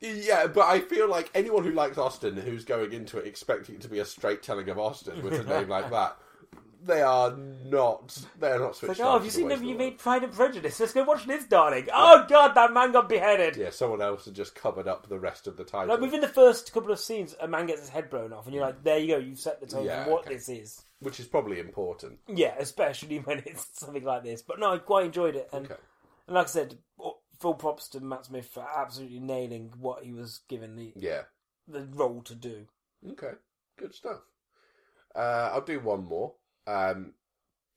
Yeah, 0.00 0.46
but 0.46 0.66
I 0.66 0.80
feel 0.80 1.08
like 1.08 1.30
anyone 1.34 1.64
who 1.64 1.72
likes 1.72 1.98
Austen, 1.98 2.36
who's 2.36 2.64
going 2.64 2.92
into 2.92 3.18
it 3.18 3.26
expecting 3.26 3.76
it 3.76 3.80
to 3.80 3.88
be 3.88 3.98
a 3.98 4.04
straight 4.04 4.42
telling 4.42 4.68
of 4.68 4.78
Austen 4.78 5.22
with 5.22 5.32
a 5.32 5.42
name 5.58 5.68
like 5.68 5.90
that, 5.90 6.16
they 6.84 7.02
are 7.02 7.36
not. 7.36 8.16
They're 8.38 8.58
not 8.58 8.70
It's 8.70 8.78
switched 8.78 9.00
like, 9.00 9.08
oh, 9.08 9.12
have 9.14 9.24
you 9.24 9.30
seen 9.30 9.48
them? 9.48 9.60
the 9.60 9.66
You 9.66 9.74
made 9.76 9.98
Pride 9.98 10.22
and 10.24 10.32
Prejudice. 10.32 10.78
Let's 10.80 10.92
go 10.92 11.04
watch 11.04 11.26
this, 11.26 11.44
darling. 11.44 11.88
Oh 11.92 12.24
God, 12.28 12.54
that 12.54 12.72
man 12.72 12.92
got 12.92 13.08
beheaded. 13.08 13.56
Yeah, 13.56 13.70
someone 13.70 14.00
else 14.02 14.24
had 14.26 14.34
just 14.34 14.54
covered 14.54 14.86
up 14.88 15.08
the 15.08 15.18
rest 15.18 15.46
of 15.46 15.56
the 15.56 15.64
title. 15.64 15.88
Like 15.88 16.00
within 16.00 16.20
the 16.20 16.28
first 16.28 16.72
couple 16.72 16.92
of 16.92 16.98
scenes, 17.00 17.34
a 17.40 17.48
man 17.48 17.66
gets 17.66 17.80
his 17.80 17.88
head 17.88 18.10
blown 18.10 18.32
off, 18.32 18.46
and 18.46 18.54
you're 18.54 18.64
like, 18.64 18.82
there 18.84 18.98
you 18.98 19.08
go, 19.08 19.16
you've 19.18 19.40
set 19.40 19.60
the 19.60 19.66
tone 19.66 19.84
Yeah, 19.84 20.04
for 20.04 20.10
what 20.12 20.26
okay. 20.26 20.34
this 20.34 20.48
is. 20.48 20.82
which 21.00 21.18
is 21.20 21.26
probably 21.26 21.58
important. 21.60 22.18
Yeah, 22.28 22.54
especially 22.58 23.18
when 23.24 23.42
it's 23.46 23.66
something 23.78 24.04
like 24.04 24.22
this. 24.24 24.42
But 24.42 24.58
no, 24.60 24.72
I 24.72 24.78
quite 24.78 25.06
enjoyed 25.06 25.36
it, 25.36 25.48
and, 25.52 25.66
Okay. 25.66 25.80
and 26.26 26.34
like 26.36 26.46
I 26.46 26.50
said, 26.50 26.78
full 27.40 27.54
props 27.54 27.88
to 27.88 28.00
Matt 28.00 28.26
Smith 28.26 28.46
for 28.46 28.64
absolutely 28.76 29.20
nailing 29.20 29.72
what 29.78 30.04
he 30.04 30.12
was 30.12 30.40
given 30.48 30.76
the 30.76 30.92
Yeah. 30.96 31.22
the 31.66 31.84
role 31.92 32.22
to 32.22 32.34
do. 32.34 32.66
Okay. 33.10 33.32
Good 33.76 33.94
stuff. 33.94 34.20
Uh, 35.14 35.50
I'll 35.52 35.60
do 35.60 35.80
one 35.80 36.04
more. 36.04 36.34
Um, 36.68 37.14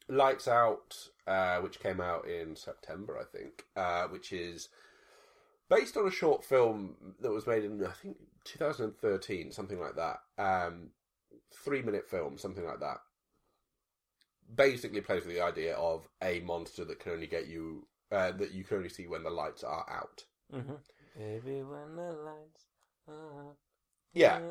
Lights 0.10 0.48
Out, 0.48 0.96
uh, 1.26 1.58
which 1.60 1.80
came 1.80 2.02
out 2.02 2.28
in 2.28 2.56
September, 2.56 3.18
I 3.18 3.24
think, 3.24 3.64
uh, 3.76 4.08
which 4.08 4.34
is 4.34 4.68
based 5.70 5.96
on 5.96 6.06
a 6.06 6.12
short 6.12 6.44
film 6.44 6.96
that 7.22 7.32
was 7.32 7.48
made 7.48 7.64
in, 7.64 7.84
I 7.84 7.92
think, 7.92 8.18
2013, 8.44 9.52
something 9.52 9.80
like 9.80 9.96
that. 9.96 10.20
Um, 10.38 10.90
three 11.64 11.82
minute 11.82 12.10
film, 12.10 12.38
something 12.38 12.66
like 12.66 12.82
that. 12.82 12.98
Basically 14.54 15.00
plays 15.00 15.26
with 15.26 15.36
the 15.36 15.44
idea 15.44 15.76
of 15.76 16.10
a 16.22 16.42
monster 16.42 16.84
that 16.84 17.00
can 17.00 17.14
only 17.14 17.28
get 17.28 17.48
you, 17.48 17.88
uh, 18.12 18.32
that 18.34 18.52
you 18.52 18.66
can 18.66 18.78
only 18.78 18.90
see 18.90 19.08
when 19.08 19.24
the 19.24 19.30
lights 19.30 19.64
are 19.64 19.86
out. 19.90 20.26
Mm-hmm. 20.54 20.74
Baby, 21.18 21.64
when 21.64 21.96
the 21.96 22.12
lights 22.12 22.66
are... 23.08 23.56
Yeah, 24.14 24.42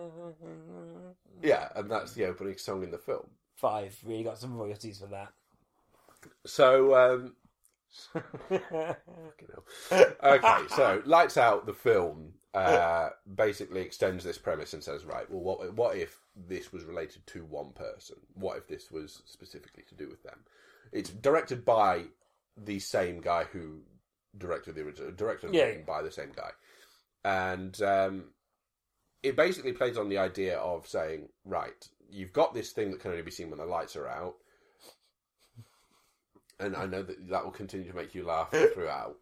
yeah, 1.42 1.68
and 1.76 1.90
that's 1.90 2.14
the 2.14 2.24
opening 2.24 2.57
song 2.57 2.83
in 2.83 2.90
the 2.90 2.96
film. 2.96 3.29
Five 3.61 3.99
really 4.05 4.25
got 4.25 4.38
some 4.38 4.57
royalties 4.57 4.99
for 4.99 5.07
that. 5.09 5.33
So, 6.46 6.94
um, 6.94 7.35
okay, 10.23 10.62
so 10.75 11.03
Lights 11.05 11.37
Out, 11.37 11.66
the 11.66 11.75
film, 11.75 12.35
uh, 12.55 13.11
basically 13.35 13.81
extends 13.83 14.25
this 14.25 14.38
premise 14.38 14.73
and 14.73 14.83
says, 14.83 15.05
right, 15.05 15.31
well, 15.31 15.40
what 15.40 15.75
what 15.75 15.96
if 15.96 16.20
this 16.35 16.73
was 16.73 16.85
related 16.85 17.27
to 17.29 17.44
one 17.44 17.70
person? 17.73 18.16
What 18.35 18.57
if 18.59 18.66
this 18.68 18.90
was 18.90 19.23
specifically 19.27 19.85
to 19.88 19.94
do 19.94 20.09
with 20.09 20.23
them? 20.23 20.40
It's 20.92 21.11
directed 21.11 21.64
by 21.64 22.05
the 22.57 22.79
same 22.79 23.20
guy 23.20 23.44
who 23.44 23.81
directed 24.37 24.75
the 24.75 24.83
original, 24.83 25.11
directed 25.12 25.55
Yeah. 25.55 25.79
by 25.87 26.03
the 26.03 26.11
same 26.11 26.33
guy, 26.35 26.51
and 27.25 27.81
um, 27.83 28.25
it 29.23 29.37
basically 29.37 29.73
plays 29.73 29.99
on 29.99 30.09
the 30.09 30.18
idea 30.18 30.59
of 30.59 30.87
saying, 30.87 31.29
right, 31.44 31.88
you've 32.12 32.33
got 32.33 32.55
this 32.55 32.70
thing 32.73 32.90
that 32.90 33.01
can 33.01 33.11
only 33.11 33.23
be 33.23 33.31
seen 33.31 33.51
when 33.51 33.59
the 33.59 33.64
lights 33.66 33.96
are 33.96 34.09
out 34.09 34.37
and 36.59 36.77
I 36.77 36.87
know 36.87 37.03
that 37.03 37.29
that 37.31 37.44
will 37.44 37.53
continue 37.53 37.88
to 37.90 37.96
make 37.96 38.14
you 38.14 38.25
laugh 38.25 38.51
throughout. 38.75 39.16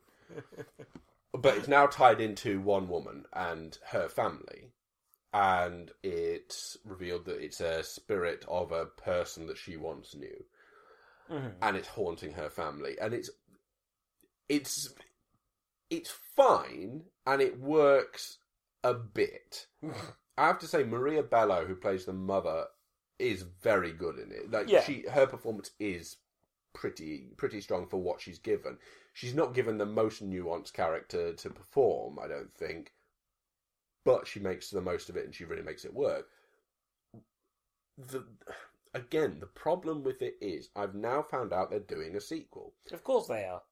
but 1.32 1.56
it's 1.56 1.68
now 1.68 1.86
tied 1.86 2.20
into 2.20 2.60
one 2.60 2.88
woman 2.88 3.24
and 3.32 3.78
her 3.90 4.08
family, 4.08 4.72
and 5.32 5.92
it's 6.02 6.76
revealed 6.84 7.26
that 7.26 7.40
it's 7.40 7.60
a 7.60 7.82
spirit 7.84 8.44
of 8.48 8.72
a 8.72 8.86
person 8.86 9.46
that 9.46 9.56
she 9.58 9.76
once 9.76 10.14
knew, 10.16 10.44
Mhm. 11.30 11.54
and 11.62 11.76
it's 11.76 11.88
haunting 11.88 12.32
her 12.32 12.50
family, 12.50 12.98
and 13.00 13.14
it's 13.14 13.30
it's 14.48 14.92
it's 15.90 16.10
fine 16.10 17.04
and 17.26 17.40
it 17.40 17.58
works 17.60 18.38
a 18.82 18.94
bit. 18.94 19.66
I 20.36 20.46
have 20.46 20.58
to 20.60 20.66
say, 20.68 20.84
Maria 20.84 21.22
Bello, 21.22 21.64
who 21.66 21.74
plays 21.74 22.04
the 22.04 22.12
mother, 22.12 22.66
is 23.18 23.42
very 23.42 23.92
good 23.92 24.18
in 24.18 24.32
it. 24.32 24.50
Like 24.50 24.68
Yeah. 24.68 24.82
she, 24.82 25.02
her 25.02 25.26
performance 25.26 25.70
is 25.78 26.16
pretty 26.74 27.30
pretty 27.36 27.60
strong 27.60 27.86
for 27.86 28.00
what 28.00 28.20
she's 28.20 28.38
given. 28.38 28.78
She's 29.12 29.34
not 29.34 29.54
given 29.54 29.78
the 29.78 29.86
most 29.86 30.22
nuanced 30.22 30.72
character 30.72 31.32
to 31.32 31.50
perform, 31.50 32.18
I 32.18 32.28
don't 32.28 32.54
think, 32.54 32.92
but 34.04 34.26
she 34.26 34.38
makes 34.40 34.70
the 34.70 34.80
most 34.80 35.08
of 35.08 35.16
it 35.16 35.24
and 35.24 35.34
she 35.34 35.44
really 35.44 35.62
makes 35.62 35.84
it 35.84 35.94
work. 35.94 36.28
The 37.96 38.24
again, 38.94 39.40
the 39.40 39.46
problem 39.46 40.04
with 40.04 40.22
it 40.22 40.36
is 40.40 40.70
I've 40.76 40.94
now 40.94 41.22
found 41.22 41.52
out 41.52 41.70
they're 41.70 41.80
doing 41.80 42.14
a 42.16 42.20
sequel. 42.20 42.74
Of 42.92 43.02
course 43.02 43.26
they 43.26 43.44
are. 43.44 43.62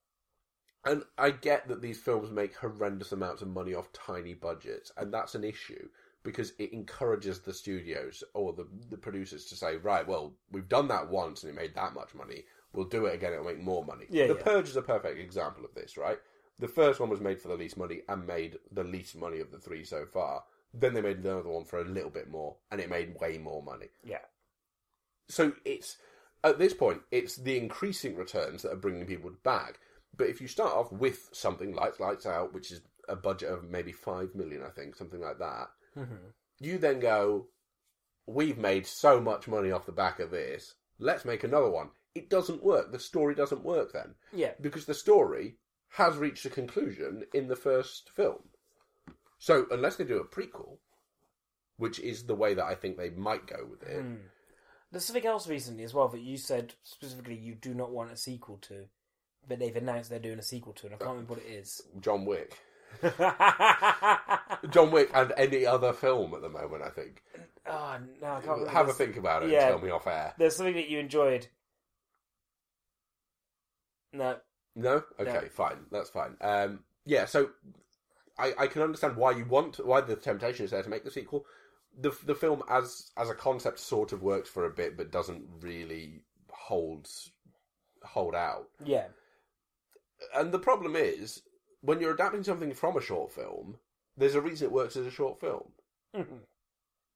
And 0.85 1.05
I 1.19 1.31
get 1.31 1.67
that 1.69 1.83
these 1.83 1.99
films 2.01 2.31
make 2.31 2.55
horrendous 2.57 3.11
amounts 3.13 3.43
of 3.43 3.49
money 3.49 3.75
off 3.75 3.93
tiny 3.93 4.35
budgets, 4.35 4.93
and 4.97 5.13
that's 5.13 5.35
an 5.35 5.43
issue 5.43 5.89
because 6.27 6.53
it 6.59 6.73
encourages 6.73 7.41
the 7.41 7.55
studios 7.55 8.23
or 8.35 8.53
the, 8.53 8.67
the 8.91 8.99
producers 8.99 9.47
to 9.47 9.57
say, 9.57 9.77
right, 9.77 10.07
well, 10.07 10.35
we've 10.51 10.69
done 10.69 10.89
that 10.89 11.09
once 11.09 11.43
and 11.43 11.51
it 11.51 11.57
made 11.57 11.75
that 11.75 11.95
much 11.95 12.15
money. 12.15 12.45
We'll 12.73 12.85
do 12.85 13.07
it 13.07 13.15
again, 13.15 13.33
it'll 13.33 13.45
make 13.45 13.63
more 13.63 13.85
money. 13.85 14.07
Yeah, 14.11 14.27
the 14.27 14.35
yeah. 14.35 14.43
Purge 14.43 14.69
is 14.69 14.77
a 14.77 14.83
perfect 14.83 15.19
example 15.19 15.65
of 15.65 15.75
this, 15.75 15.97
right? 15.97 16.19
The 16.59 16.69
first 16.69 17.01
one 17.01 17.09
was 17.09 17.21
made 17.21 17.41
for 17.41 17.49
the 17.49 17.55
least 17.55 17.79
money 17.79 18.03
and 18.09 18.27
made 18.27 18.59
the 18.73 18.85
least 18.85 19.17
money 19.17 19.41
of 19.41 19.51
the 19.51 19.59
three 19.59 19.85
so 19.85 20.05
far. 20.05 20.43
Then 20.75 20.93
they 20.93 21.01
made 21.01 21.19
another 21.19 21.49
one 21.49 21.65
for 21.65 21.81
a 21.81 21.85
little 21.85 22.11
bit 22.11 22.29
more, 22.29 22.57
and 22.71 22.81
it 22.81 22.91
made 22.91 23.19
way 23.21 23.39
more 23.39 23.63
money. 23.63 23.87
Yeah. 24.05 24.19
So 25.29 25.53
it's 25.65 25.97
at 26.45 26.59
this 26.59 26.75
point, 26.75 27.03
it's 27.11 27.37
the 27.37 27.57
increasing 27.57 28.17
returns 28.17 28.63
that 28.63 28.73
are 28.73 28.77
bringing 28.77 29.07
people 29.07 29.31
back. 29.43 29.79
But 30.17 30.29
if 30.29 30.41
you 30.41 30.49
start 30.49 30.73
off 30.73 30.93
with 30.93 31.29
something 31.33 31.75
like 31.75 32.01
Lights 32.01 32.27
Out, 32.27 32.53
which 32.53 32.73
is 32.73 32.83
a 33.09 33.17
budget 33.17 33.51
of 33.51 33.71
maybe 33.71 33.93
five 33.93 34.35
million, 34.35 34.63
I 34.63 34.71
think, 34.71 34.97
something 34.97 35.21
like 35.21 35.39
that, 35.39 35.69
Mhm. 35.97 36.33
you 36.61 36.79
then 36.79 37.01
go, 37.01 37.49
"We've 38.27 38.59
made 38.59 38.87
so 38.87 39.21
much 39.21 39.49
money 39.49 39.71
off 39.71 39.87
the 39.87 39.93
back 39.93 40.21
of 40.21 40.31
this. 40.31 40.75
Let's 40.99 41.25
make 41.25 41.43
another 41.45 41.71
one." 41.71 41.91
It 42.15 42.29
doesn't 42.31 42.63
work. 42.63 42.93
The 42.93 42.99
story 42.99 43.35
doesn't 43.35 43.63
work 43.65 43.93
then 43.93 44.15
Yeah. 44.33 44.55
because 44.61 44.87
the 44.87 44.95
story 44.95 45.59
has 45.89 46.17
reached 46.17 46.45
a 46.47 46.51
conclusion 46.51 47.27
in 47.35 47.49
the 47.49 47.57
first 47.57 48.11
film. 48.11 48.51
So 49.39 49.67
unless 49.71 49.97
they 49.97 50.05
do 50.05 50.19
a 50.19 50.27
prequel, 50.27 50.79
which 51.77 51.99
is 52.01 52.25
the 52.27 52.35
way 52.35 52.55
that 52.55 52.65
I 52.65 52.75
think 52.75 52.97
they 52.97 53.11
might 53.11 53.47
go 53.47 53.65
with 53.67 53.83
it, 53.83 54.01
Hmm. 54.03 54.17
There's 54.91 55.05
something 55.05 55.27
else 55.27 55.47
recently 55.49 55.85
as 55.85 55.93
well 55.93 56.09
that 56.09 56.21
you 56.21 56.39
said 56.39 56.75
specifically 56.85 57.35
you 57.35 57.55
do 57.55 57.75
not 57.75 57.91
want 57.91 58.13
a 58.13 58.17
sequel 58.17 58.57
to, 58.59 58.89
but 59.47 59.59
they've 59.59 59.77
announced 59.77 60.09
they're 60.09 60.19
doing 60.21 60.39
a 60.39 60.43
sequel 60.43 60.73
to, 60.75 60.87
and 60.87 60.95
I 60.95 60.99
can't 60.99 61.11
remember 61.11 61.35
what 61.35 61.43
it 61.43 61.51
is. 61.51 61.83
John 62.01 62.25
Wick. 62.25 62.59
John 64.71 64.91
Wick 64.91 65.11
and 65.15 65.33
any 65.37 65.67
other 65.67 65.93
film 65.93 66.35
at 66.35 66.43
the 66.43 66.49
moment, 66.49 66.83
I 66.83 66.89
think. 66.91 67.23
oh 67.69 67.99
no, 68.21 68.27
I 68.29 68.41
can't 68.41 68.47
remember. 68.47 68.71
Have 68.71 68.83
a 68.83 68.85
There's- 68.87 68.97
think 68.99 69.17
about 69.17 69.43
it 69.43 69.51
yeah. 69.51 69.69
and 69.69 69.77
tell 69.77 69.85
me 69.87 69.91
off 69.91 70.07
air. 70.07 70.35
There's 70.39 70.57
something 70.57 70.75
that 70.75 70.89
you 70.89 70.99
enjoyed. 70.99 71.47
No. 74.13 74.37
No? 74.75 75.03
Okay, 75.19 75.49
fine. 75.49 75.79
That's 75.91 76.11
fine. 76.11 76.37
Um, 76.41 76.81
yeah, 77.05 77.25
so 77.27 77.51
I, 78.39 78.53
I 78.59 78.67
can 78.67 78.83
understand 78.83 79.17
why 79.17 79.33
you 79.33 79.45
want, 79.45 79.85
why 79.85 80.01
the 80.01 80.17
temptation 80.17 80.65
is 80.65 80.71
there 80.71 80.83
to 80.83 80.89
make 80.91 81.05
the 81.05 81.11
sequel. 81.11 81.45
The 81.99 82.13
the 82.27 82.35
film 82.35 82.63
as 82.69 83.11
as 83.17 83.31
a 83.31 83.35
concept 83.35 83.79
sort 83.79 84.13
of 84.13 84.23
works 84.23 84.51
for 84.51 84.67
a 84.67 84.71
bit, 84.71 84.97
but 84.99 85.11
doesn't 85.11 85.45
really 85.61 86.25
hold 86.51 87.09
hold 88.03 88.35
out. 88.35 88.69
Yeah. 88.85 89.07
And 90.35 90.53
the 90.53 90.59
problem 90.59 90.95
is, 90.95 91.41
when 91.87 92.01
you're 92.01 92.15
adapting 92.15 92.45
something 92.45 92.75
from 92.75 92.97
a 92.97 93.01
short 93.01 93.33
film, 93.33 93.79
there's 94.17 94.35
a 94.35 94.41
reason 94.41 94.67
it 94.67 94.73
works 94.73 94.97
as 94.97 95.07
a 95.07 95.11
short 95.11 95.41
film. 95.41 95.73
Mhm. 96.15 96.41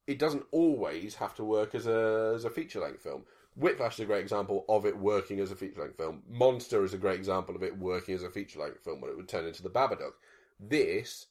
it 0.06 0.18
doesn't 0.18 0.46
always 0.50 1.14
have 1.16 1.34
to 1.36 1.44
work 1.44 1.74
as 1.74 1.86
a 1.86 2.32
as 2.34 2.44
a 2.44 2.50
feature 2.50 2.80
length 2.80 3.02
film. 3.02 3.24
Whiplash 3.54 3.94
is 3.94 4.00
a 4.00 4.06
great 4.06 4.22
example 4.22 4.64
of 4.68 4.84
it 4.84 4.96
working 4.96 5.38
as 5.40 5.50
a 5.50 5.56
feature 5.56 5.82
length 5.82 5.96
film. 5.96 6.22
Monster 6.28 6.82
is 6.84 6.94
a 6.94 6.98
great 6.98 7.18
example 7.18 7.54
of 7.54 7.62
it 7.62 7.76
working 7.78 8.14
as 8.14 8.22
a 8.22 8.30
feature 8.30 8.58
length 8.60 8.82
film 8.82 9.00
when 9.00 9.10
it 9.10 9.16
would 9.16 9.28
turn 9.28 9.46
into 9.46 9.62
the 9.62 9.70
Babadook. 9.70 10.14
This 10.58 11.26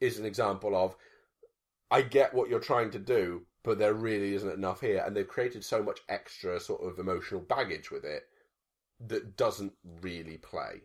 is 0.00 0.18
an 0.18 0.24
example 0.24 0.76
of 0.76 0.96
I 1.90 2.02
get 2.02 2.32
what 2.32 2.48
you're 2.48 2.60
trying 2.60 2.90
to 2.92 2.98
do, 2.98 3.46
but 3.64 3.78
there 3.78 3.94
really 3.94 4.34
isn't 4.34 4.52
enough 4.52 4.80
here, 4.80 5.02
and 5.04 5.16
they've 5.16 5.26
created 5.26 5.64
so 5.64 5.82
much 5.82 6.00
extra 6.08 6.60
sort 6.60 6.82
of 6.82 6.98
emotional 6.98 7.40
baggage 7.40 7.90
with 7.90 8.04
it 8.04 8.28
that 9.00 9.36
doesn't 9.36 9.72
really 10.00 10.38
play. 10.38 10.82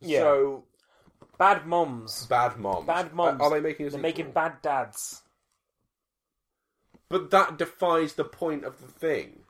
Yeah. 0.00 0.20
So 0.20 0.64
Bad 1.38 1.66
moms. 1.66 2.26
bad 2.26 2.56
moms. 2.58 2.86
Bad 2.86 3.14
moms. 3.14 3.40
Are 3.40 3.50
they 3.50 3.60
making 3.60 3.86
a 3.86 3.90
They're 3.90 3.98
sequel? 3.98 4.02
making 4.02 4.30
bad 4.32 4.60
dads. 4.60 5.22
But 7.08 7.30
that 7.30 7.56
defies 7.56 8.14
the 8.14 8.24
point 8.24 8.64
of 8.64 8.80
the 8.80 8.88
thing. 8.88 9.40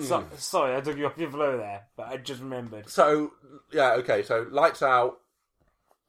So, 0.00 0.24
sorry, 0.38 0.76
I 0.76 0.80
took 0.80 0.96
you 0.96 1.06
off 1.06 1.16
your 1.18 1.30
flow 1.30 1.56
there, 1.56 1.84
but 1.96 2.08
I 2.08 2.16
just 2.16 2.40
remembered. 2.40 2.88
So 2.90 3.32
yeah, 3.72 3.92
okay. 3.94 4.22
So 4.24 4.44
lights 4.50 4.82
out, 4.82 5.18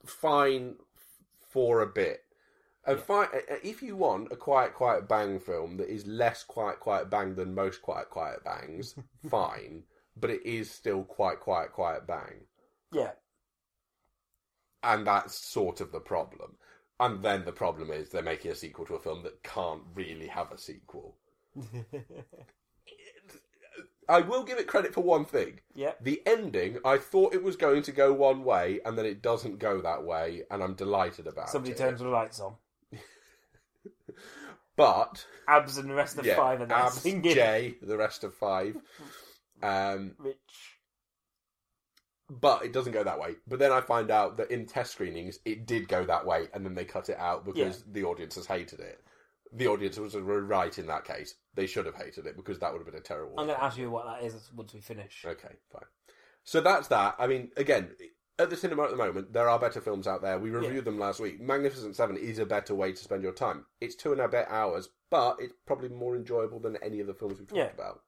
fine 0.05 0.75
for 1.49 1.81
a 1.81 1.87
bit. 1.87 2.21
And 2.87 2.99
fine 2.99 3.27
if 3.63 3.83
you 3.83 3.95
want 3.95 4.31
a 4.31 4.35
quiet, 4.35 4.73
quiet 4.73 5.07
bang 5.07 5.39
film 5.39 5.77
that 5.77 5.87
is 5.89 6.05
less 6.07 6.43
quiet, 6.43 6.79
quiet 6.79 7.09
bang 7.11 7.35
than 7.35 7.53
most 7.53 7.81
quiet, 7.83 8.09
quiet 8.09 8.43
bangs, 8.43 8.95
fine. 9.29 9.83
But 10.17 10.31
it 10.31 10.43
is 10.45 10.71
still 10.71 11.03
quite, 11.03 11.39
quiet, 11.39 11.71
quiet 11.71 12.07
bang, 12.07 12.45
Yeah. 12.91 13.11
And 14.85 15.05
that's 15.05 15.35
sort 15.35 15.81
of 15.81 15.91
the 15.91 15.99
problem. 15.99 16.55
And 16.99 17.21
then 17.21 17.43
the 17.43 17.51
problem 17.51 17.91
is 17.91 18.09
they're 18.09 18.21
making 18.23 18.51
a 18.51 18.55
sequel 18.55 18.85
to 18.85 18.95
a 18.95 18.99
film 18.99 19.23
that 19.23 19.43
can't 19.43 19.81
really 19.93 20.27
have 20.27 20.51
a 20.51 20.57
sequel. 20.57 21.17
I 24.07 24.21
will 24.21 24.43
give 24.43 24.59
it 24.59 24.67
credit 24.67 24.93
for 24.93 25.01
one 25.01 25.25
thing. 25.25 25.59
Yeah. 25.73 25.93
The 25.99 26.21
ending, 26.25 26.77
I 26.85 26.97
thought 26.97 27.33
it 27.33 27.43
was 27.43 27.55
going 27.55 27.81
to 27.83 27.91
go 27.91 28.13
one 28.13 28.43
way, 28.43 28.79
and 28.85 28.97
then 28.97 29.05
it 29.05 29.21
doesn't 29.21 29.57
go 29.59 29.81
that 29.81 30.03
way, 30.03 30.43
and 30.51 30.61
I'm 30.63 30.75
delighted 30.75 31.25
about 31.27 31.49
Somebody 31.49 31.71
it. 31.73 31.77
turns 31.77 31.99
the 31.99 32.07
lights 32.07 32.39
on. 32.39 32.53
But 34.77 35.25
Abs 35.47 35.77
and 35.77 35.89
the 35.89 35.93
rest 35.93 36.17
of 36.17 36.25
yeah, 36.25 36.35
five 36.35 36.59
and 36.59 36.69
Abs, 36.69 36.95
singing. 36.99 37.33
Jay, 37.33 37.75
the 37.81 37.95
rest 37.97 38.23
of 38.23 38.33
five. 38.35 38.75
Um, 39.63 40.15
Which 40.19 40.74
but 42.29 42.63
it 42.63 42.73
doesn't 42.73 42.93
go 42.93 43.03
that 43.03 43.19
way. 43.19 43.35
But 43.47 43.59
then 43.59 43.71
I 43.71 43.81
find 43.81 44.09
out 44.11 44.37
that 44.37 44.51
in 44.51 44.65
test 44.65 44.91
screenings, 44.93 45.39
it 45.45 45.65
did 45.65 45.87
go 45.87 46.05
that 46.05 46.25
way, 46.25 46.47
and 46.53 46.65
then 46.65 46.73
they 46.75 46.85
cut 46.85 47.09
it 47.09 47.17
out 47.17 47.45
because 47.45 47.83
the 47.91 48.03
audience 48.03 48.35
has 48.35 48.45
hated 48.45 48.79
it. 48.79 49.01
The 49.53 49.67
audience 49.67 49.97
was 49.97 50.15
right 50.15 50.77
in 50.77 50.87
that 50.87 51.05
case. 51.05 51.35
They 51.53 51.67
should 51.67 51.85
have 51.85 51.95
hated 51.95 52.25
it 52.25 52.35
because 52.35 52.59
that 52.59 52.71
would 52.73 52.79
have 52.79 52.87
been 52.91 52.99
a 52.99 53.03
terrible. 53.03 53.35
I'm 53.39 53.45
going 53.45 53.57
to 53.57 53.63
ask 53.63 53.77
you 53.77 53.89
what 53.91 54.05
that 54.05 54.23
is 54.25 54.51
once 54.53 54.73
we 54.73 54.81
finish. 54.81 55.23
Okay, 55.25 55.55
fine. 55.71 55.83
So 56.43 56.61
that's 56.61 56.87
that. 56.89 57.15
I 57.19 57.27
mean, 57.27 57.51
again, 57.55 57.91
at 58.37 58.49
the 58.49 58.57
cinema 58.57 58.83
at 58.83 58.89
the 58.89 58.97
moment, 58.97 59.31
there 59.31 59.47
are 59.47 59.57
better 59.57 59.79
films 59.79 60.07
out 60.07 60.21
there. 60.21 60.37
We 60.39 60.49
reviewed 60.49 60.75
Yeah. 60.75 60.81
them 60.81 60.99
last 60.99 61.19
week. 61.19 61.39
Magnificent 61.39 61.95
Seven 61.95 62.17
is 62.17 62.39
a 62.39 62.45
better 62.45 62.75
way 62.75 62.91
to 62.91 62.97
spend 63.03 63.23
your 63.23 63.31
time. 63.31 63.65
It's 63.79 63.95
two 63.95 64.11
and 64.11 64.19
a 64.19 64.27
bit 64.27 64.47
hours, 64.49 64.89
but 65.09 65.37
it's 65.39 65.53
probably 65.65 65.89
more 65.89 66.15
enjoyable 66.15 66.59
than 66.59 66.75
any 66.83 66.99
of 66.99 67.07
the 67.07 67.13
films 67.13 67.39
we've 67.39 67.47
talked 67.47 67.57
Yeah. 67.57 67.71
about. 67.73 68.01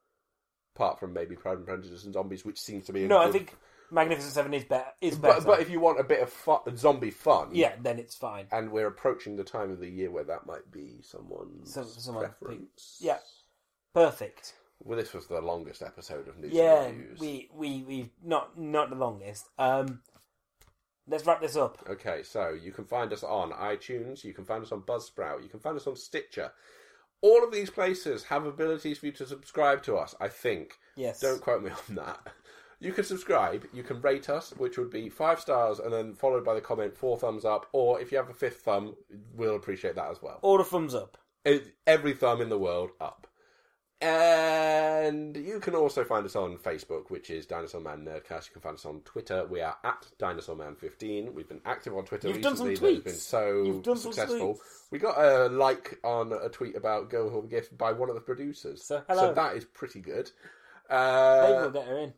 Apart 0.76 1.00
from 1.00 1.14
maybe 1.14 1.36
Pride 1.36 1.58
and 1.60 1.66
Prejudice 1.66 2.04
and 2.04 2.14
Zombies, 2.14 2.44
which 2.46 2.60
seems 2.60 2.86
to 2.88 2.94
be 2.94 3.06
a 3.06 3.08
No, 3.08 3.20
I 3.20 3.32
think 3.32 3.56
Magnificent 3.92 4.34
Seven 4.34 4.54
is 4.54 4.64
better. 4.66 4.88
Is 5.02 5.16
better. 5.18 5.42
But, 5.42 5.46
but 5.46 5.60
if 5.62 5.70
you 5.70 5.80
want 5.80 6.00
a 6.00 6.04
bit 6.04 6.22
of 6.22 6.30
fun, 6.30 6.60
zombie 6.76 7.12
fun, 7.12 7.50
yeah, 7.54 7.74
then 7.82 8.00
it's 8.00 8.16
fine. 8.16 8.48
and 8.52 8.72
we're 8.72 8.88
approaching 8.88 9.36
the 9.36 9.44
time 9.44 9.72
of 9.72 9.80
the 9.80 9.90
year 9.90 10.12
where 10.12 10.24
that 10.26 10.46
might 10.46 10.70
be 10.72 11.00
someone's 11.02 11.74
Some- 11.74 11.86
someone 11.88 12.26
preference. 12.26 12.98
yeah. 13.00 13.20
Perfect. 13.94 14.54
Well, 14.80 14.98
this 14.98 15.14
was 15.14 15.26
the 15.28 15.42
longest 15.42 15.82
episode 15.82 16.28
of 16.28 16.38
news 16.38 16.54
Yeah, 16.54 16.86
reviews. 16.86 17.20
we 17.20 17.50
we 17.54 17.84
we 17.84 18.12
not 18.24 18.58
not 18.60 18.90
the 18.92 18.96
longest. 18.96 19.46
Um, 19.58 20.02
let's 21.08 21.26
wrap 21.26 21.42
this 21.42 21.56
up. 21.56 21.80
Okay, 21.90 22.22
so 22.24 22.50
you 22.50 22.72
can 22.72 22.86
find 22.86 23.12
us 23.12 23.24
on 23.24 23.52
iTunes, 23.52 24.24
you 24.24 24.34
can 24.34 24.46
find 24.46 24.64
us 24.64 24.72
on 24.72 24.82
Buzzsprout, 24.82 25.42
you 25.42 25.50
can 25.50 25.60
find 25.60 25.76
us 25.78 25.88
on 25.88 25.96
Stitcher. 25.96 26.52
All 27.22 27.44
of 27.44 27.52
these 27.52 27.72
places 27.72 28.26
have 28.26 28.46
abilities 28.46 29.00
for 29.00 29.08
you 29.08 29.12
to 29.14 29.26
subscribe 29.26 29.82
to 29.84 29.98
us, 29.98 30.14
I 30.22 30.28
think. 30.28 30.78
Yes. 30.96 31.20
Don't 31.20 31.42
quote 31.42 31.64
me 31.64 31.72
on 31.90 31.96
that. 31.96 32.20
You 32.80 32.94
can 32.94 33.04
subscribe, 33.04 33.66
you 33.74 33.82
can 33.84 34.02
rate 34.02 34.30
us, 34.30 34.52
which 34.58 34.78
would 34.78 34.92
be 34.92 35.10
five 35.10 35.40
stars, 35.40 35.80
and 35.80 35.92
then 35.92 36.14
followed 36.14 36.46
by 36.46 36.54
the 36.54 36.62
comment 36.62 36.96
four 36.96 37.18
thumbs 37.18 37.44
up, 37.44 37.66
or 37.72 38.00
if 38.00 38.12
you 38.12 38.18
have 38.18 38.30
a 38.30 38.34
fifth 38.34 38.62
thumb, 38.62 38.96
we'll 39.34 39.56
appreciate 39.56 39.96
that 39.96 40.12
as 40.12 40.22
well. 40.22 40.38
All 40.44 40.58
the 40.60 40.64
thumbs 40.64 40.94
up. 40.94 41.18
It- 41.44 41.76
Every 41.88 42.14
thumb 42.14 42.40
in 42.42 42.50
the 42.50 42.58
world 42.60 42.92
up. 43.02 43.26
And 44.00 45.36
you 45.36 45.60
can 45.60 45.74
also 45.74 46.04
find 46.04 46.24
us 46.26 46.36
on 46.36 46.58
Facebook, 46.58 47.10
which 47.10 47.30
is 47.32 47.48
Dinosaur 47.48 47.82
Man 47.82 48.06
Nerdcast. 48.06 48.48
You 48.48 48.54
can 48.54 48.62
find 48.62 48.76
us 48.76 48.86
on 48.86 49.02
Twitter. 49.02 49.46
We 49.48 49.62
are 49.62 49.76
at 49.84 50.06
Dinosaur 50.20 50.56
Man 50.56 50.76
15. 50.76 51.34
We've 51.34 51.48
been 51.50 51.62
active 51.66 51.96
on 51.96 52.06
Twitter 52.06 52.28
You've 52.28 52.42
done 52.42 52.54
recently. 52.54 52.76
some 52.76 52.86
has 52.86 52.94
tweets. 53.00 53.04
been 53.06 53.14
so 53.16 53.64
You've 53.64 53.84
done 53.84 53.98
some 53.98 54.14
successful. 54.14 54.54
tweets. 54.56 54.92
We 54.92 55.00
got 55.00 55.18
a 55.18 55.50
like 55.50 55.98
on 56.04 56.32
a 56.32 56.48
tweet 56.50 56.76
about 56.76 57.10
Go 57.10 57.30
Home 57.30 57.48
Gift 57.48 57.76
by 57.78 57.92
one 57.92 58.10
of 58.10 58.16
the 58.16 58.22
producers. 58.22 58.84
So, 58.84 59.02
hello. 59.08 59.34
that 59.34 59.56
is 59.56 59.66
pretty 59.66 60.00
good. 60.02 60.30
Maybe 60.90 61.02
Uh, 61.02 61.48
we'll 61.62 61.72
get 61.72 61.86
her 61.88 61.98
in. 61.98 62.14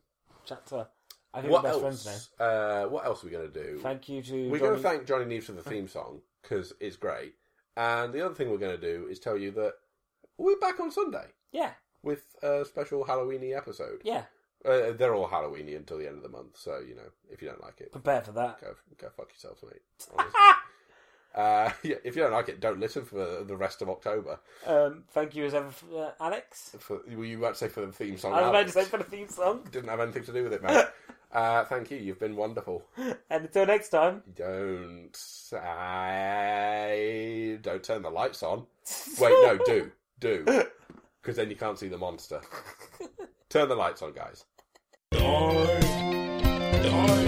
Her. 0.72 0.88
I 1.34 1.42
think 1.42 1.52
what 1.54 1.64
we're 1.64 1.70
best 1.70 1.80
friends 1.82 2.08
else? 2.08 2.30
now. 2.40 2.46
Uh, 2.46 2.86
what 2.88 3.06
else 3.06 3.24
are 3.24 3.28
we 3.28 3.32
going 3.32 3.52
to 3.52 3.64
do? 3.64 3.80
Thank 3.84 4.10
you 4.10 4.22
to 4.24 4.50
We're 4.50 4.58
Johnny. 4.58 4.70
going 4.72 4.76
to 4.82 4.90
thank 4.90 5.06
Johnny 5.06 5.26
Neves 5.26 5.44
for 5.44 5.52
the 5.52 5.62
theme 5.62 5.88
song 5.88 6.22
because 6.42 6.74
it's 6.80 6.96
great. 6.96 7.36
And 7.78 8.12
the 8.14 8.26
other 8.26 8.34
thing 8.34 8.50
we're 8.50 8.58
going 8.58 8.80
to 8.80 8.82
do 8.82 9.08
is 9.10 9.20
tell 9.20 9.38
you 9.38 9.52
that 9.52 9.74
we're 10.38 10.60
back 10.60 10.80
on 10.80 10.90
Sunday 10.92 11.28
Yeah, 11.52 11.72
with 12.04 12.24
a 12.42 12.66
special 12.66 13.06
Halloweeny 13.06 13.56
episode. 13.56 14.02
yeah. 14.04 14.24
Uh, 14.66 14.92
they're 14.92 15.16
all 15.16 15.30
Halloweeny 15.30 15.78
until 15.78 15.98
the 15.98 16.06
end 16.08 16.18
of 16.18 16.24
the 16.24 16.28
month, 16.30 16.58
so 16.58 16.80
you 16.86 16.94
know 16.94 17.10
if 17.32 17.42
you 17.42 17.48
don't 17.48 17.62
like 17.64 17.80
it, 17.80 17.94
Prepare 17.94 18.20
for 18.22 18.34
that. 18.34 18.60
go 18.60 18.76
go 18.98 19.08
fuck 19.16 19.30
yourselves, 19.30 19.64
mate. 19.64 19.82
Honestly. 21.36 21.42
uh, 21.44 21.72
yeah, 21.84 21.96
if 22.04 22.16
you 22.16 22.22
don't 22.24 22.32
like 22.32 22.50
it, 22.50 22.60
don't 22.60 22.80
listen 22.80 23.06
for 23.06 23.44
the 23.44 23.56
rest 23.56 23.82
of 23.82 23.90
October. 23.90 24.40
Um, 24.66 25.04
thank 25.12 25.36
you 25.36 25.46
as 25.46 25.54
ever, 25.54 25.70
for, 25.72 26.06
uh, 26.06 26.12
Alex. 26.20 26.76
For, 26.80 27.02
were 27.08 27.26
you 27.26 27.38
about 27.40 27.54
to 27.54 27.60
say 27.60 27.68
for 27.68 27.86
the 27.86 27.92
theme 27.92 28.18
song? 28.18 28.34
I 28.34 28.42
was 28.42 28.50
about 28.50 28.66
to 28.68 28.72
say 28.74 28.86
for 28.86 28.98
the 28.98 29.04
theme 29.04 29.28
song. 29.28 29.62
Didn't 29.72 29.90
have 29.90 30.00
anything 30.00 30.24
to 30.24 30.34
do 30.34 30.44
with 30.44 30.54
it, 30.54 30.64
mate. 30.64 30.86
uh, 31.32 31.66
thank 31.66 31.92
you. 31.92 31.98
You've 31.98 32.20
been 32.20 32.36
wonderful. 32.36 32.84
And 32.98 33.46
until 33.46 33.66
next 33.66 33.90
time, 33.90 34.24
Don't 34.36 35.10
say. 35.14 35.60
Don't 37.62 37.84
turn 37.84 38.02
the 38.02 38.10
lights 38.10 38.44
on. 38.44 38.66
Wait, 39.20 39.32
no, 39.44 39.58
do. 39.66 39.92
Do. 40.20 40.44
Because 41.22 41.36
then 41.36 41.50
you 41.50 41.56
can't 41.56 41.78
see 41.78 41.88
the 41.88 41.98
monster. 41.98 42.42
Turn 43.50 43.68
the 43.70 43.76
lights 43.76 44.02
on, 44.02 44.14
guys. 44.14 44.46
Time 46.82 47.19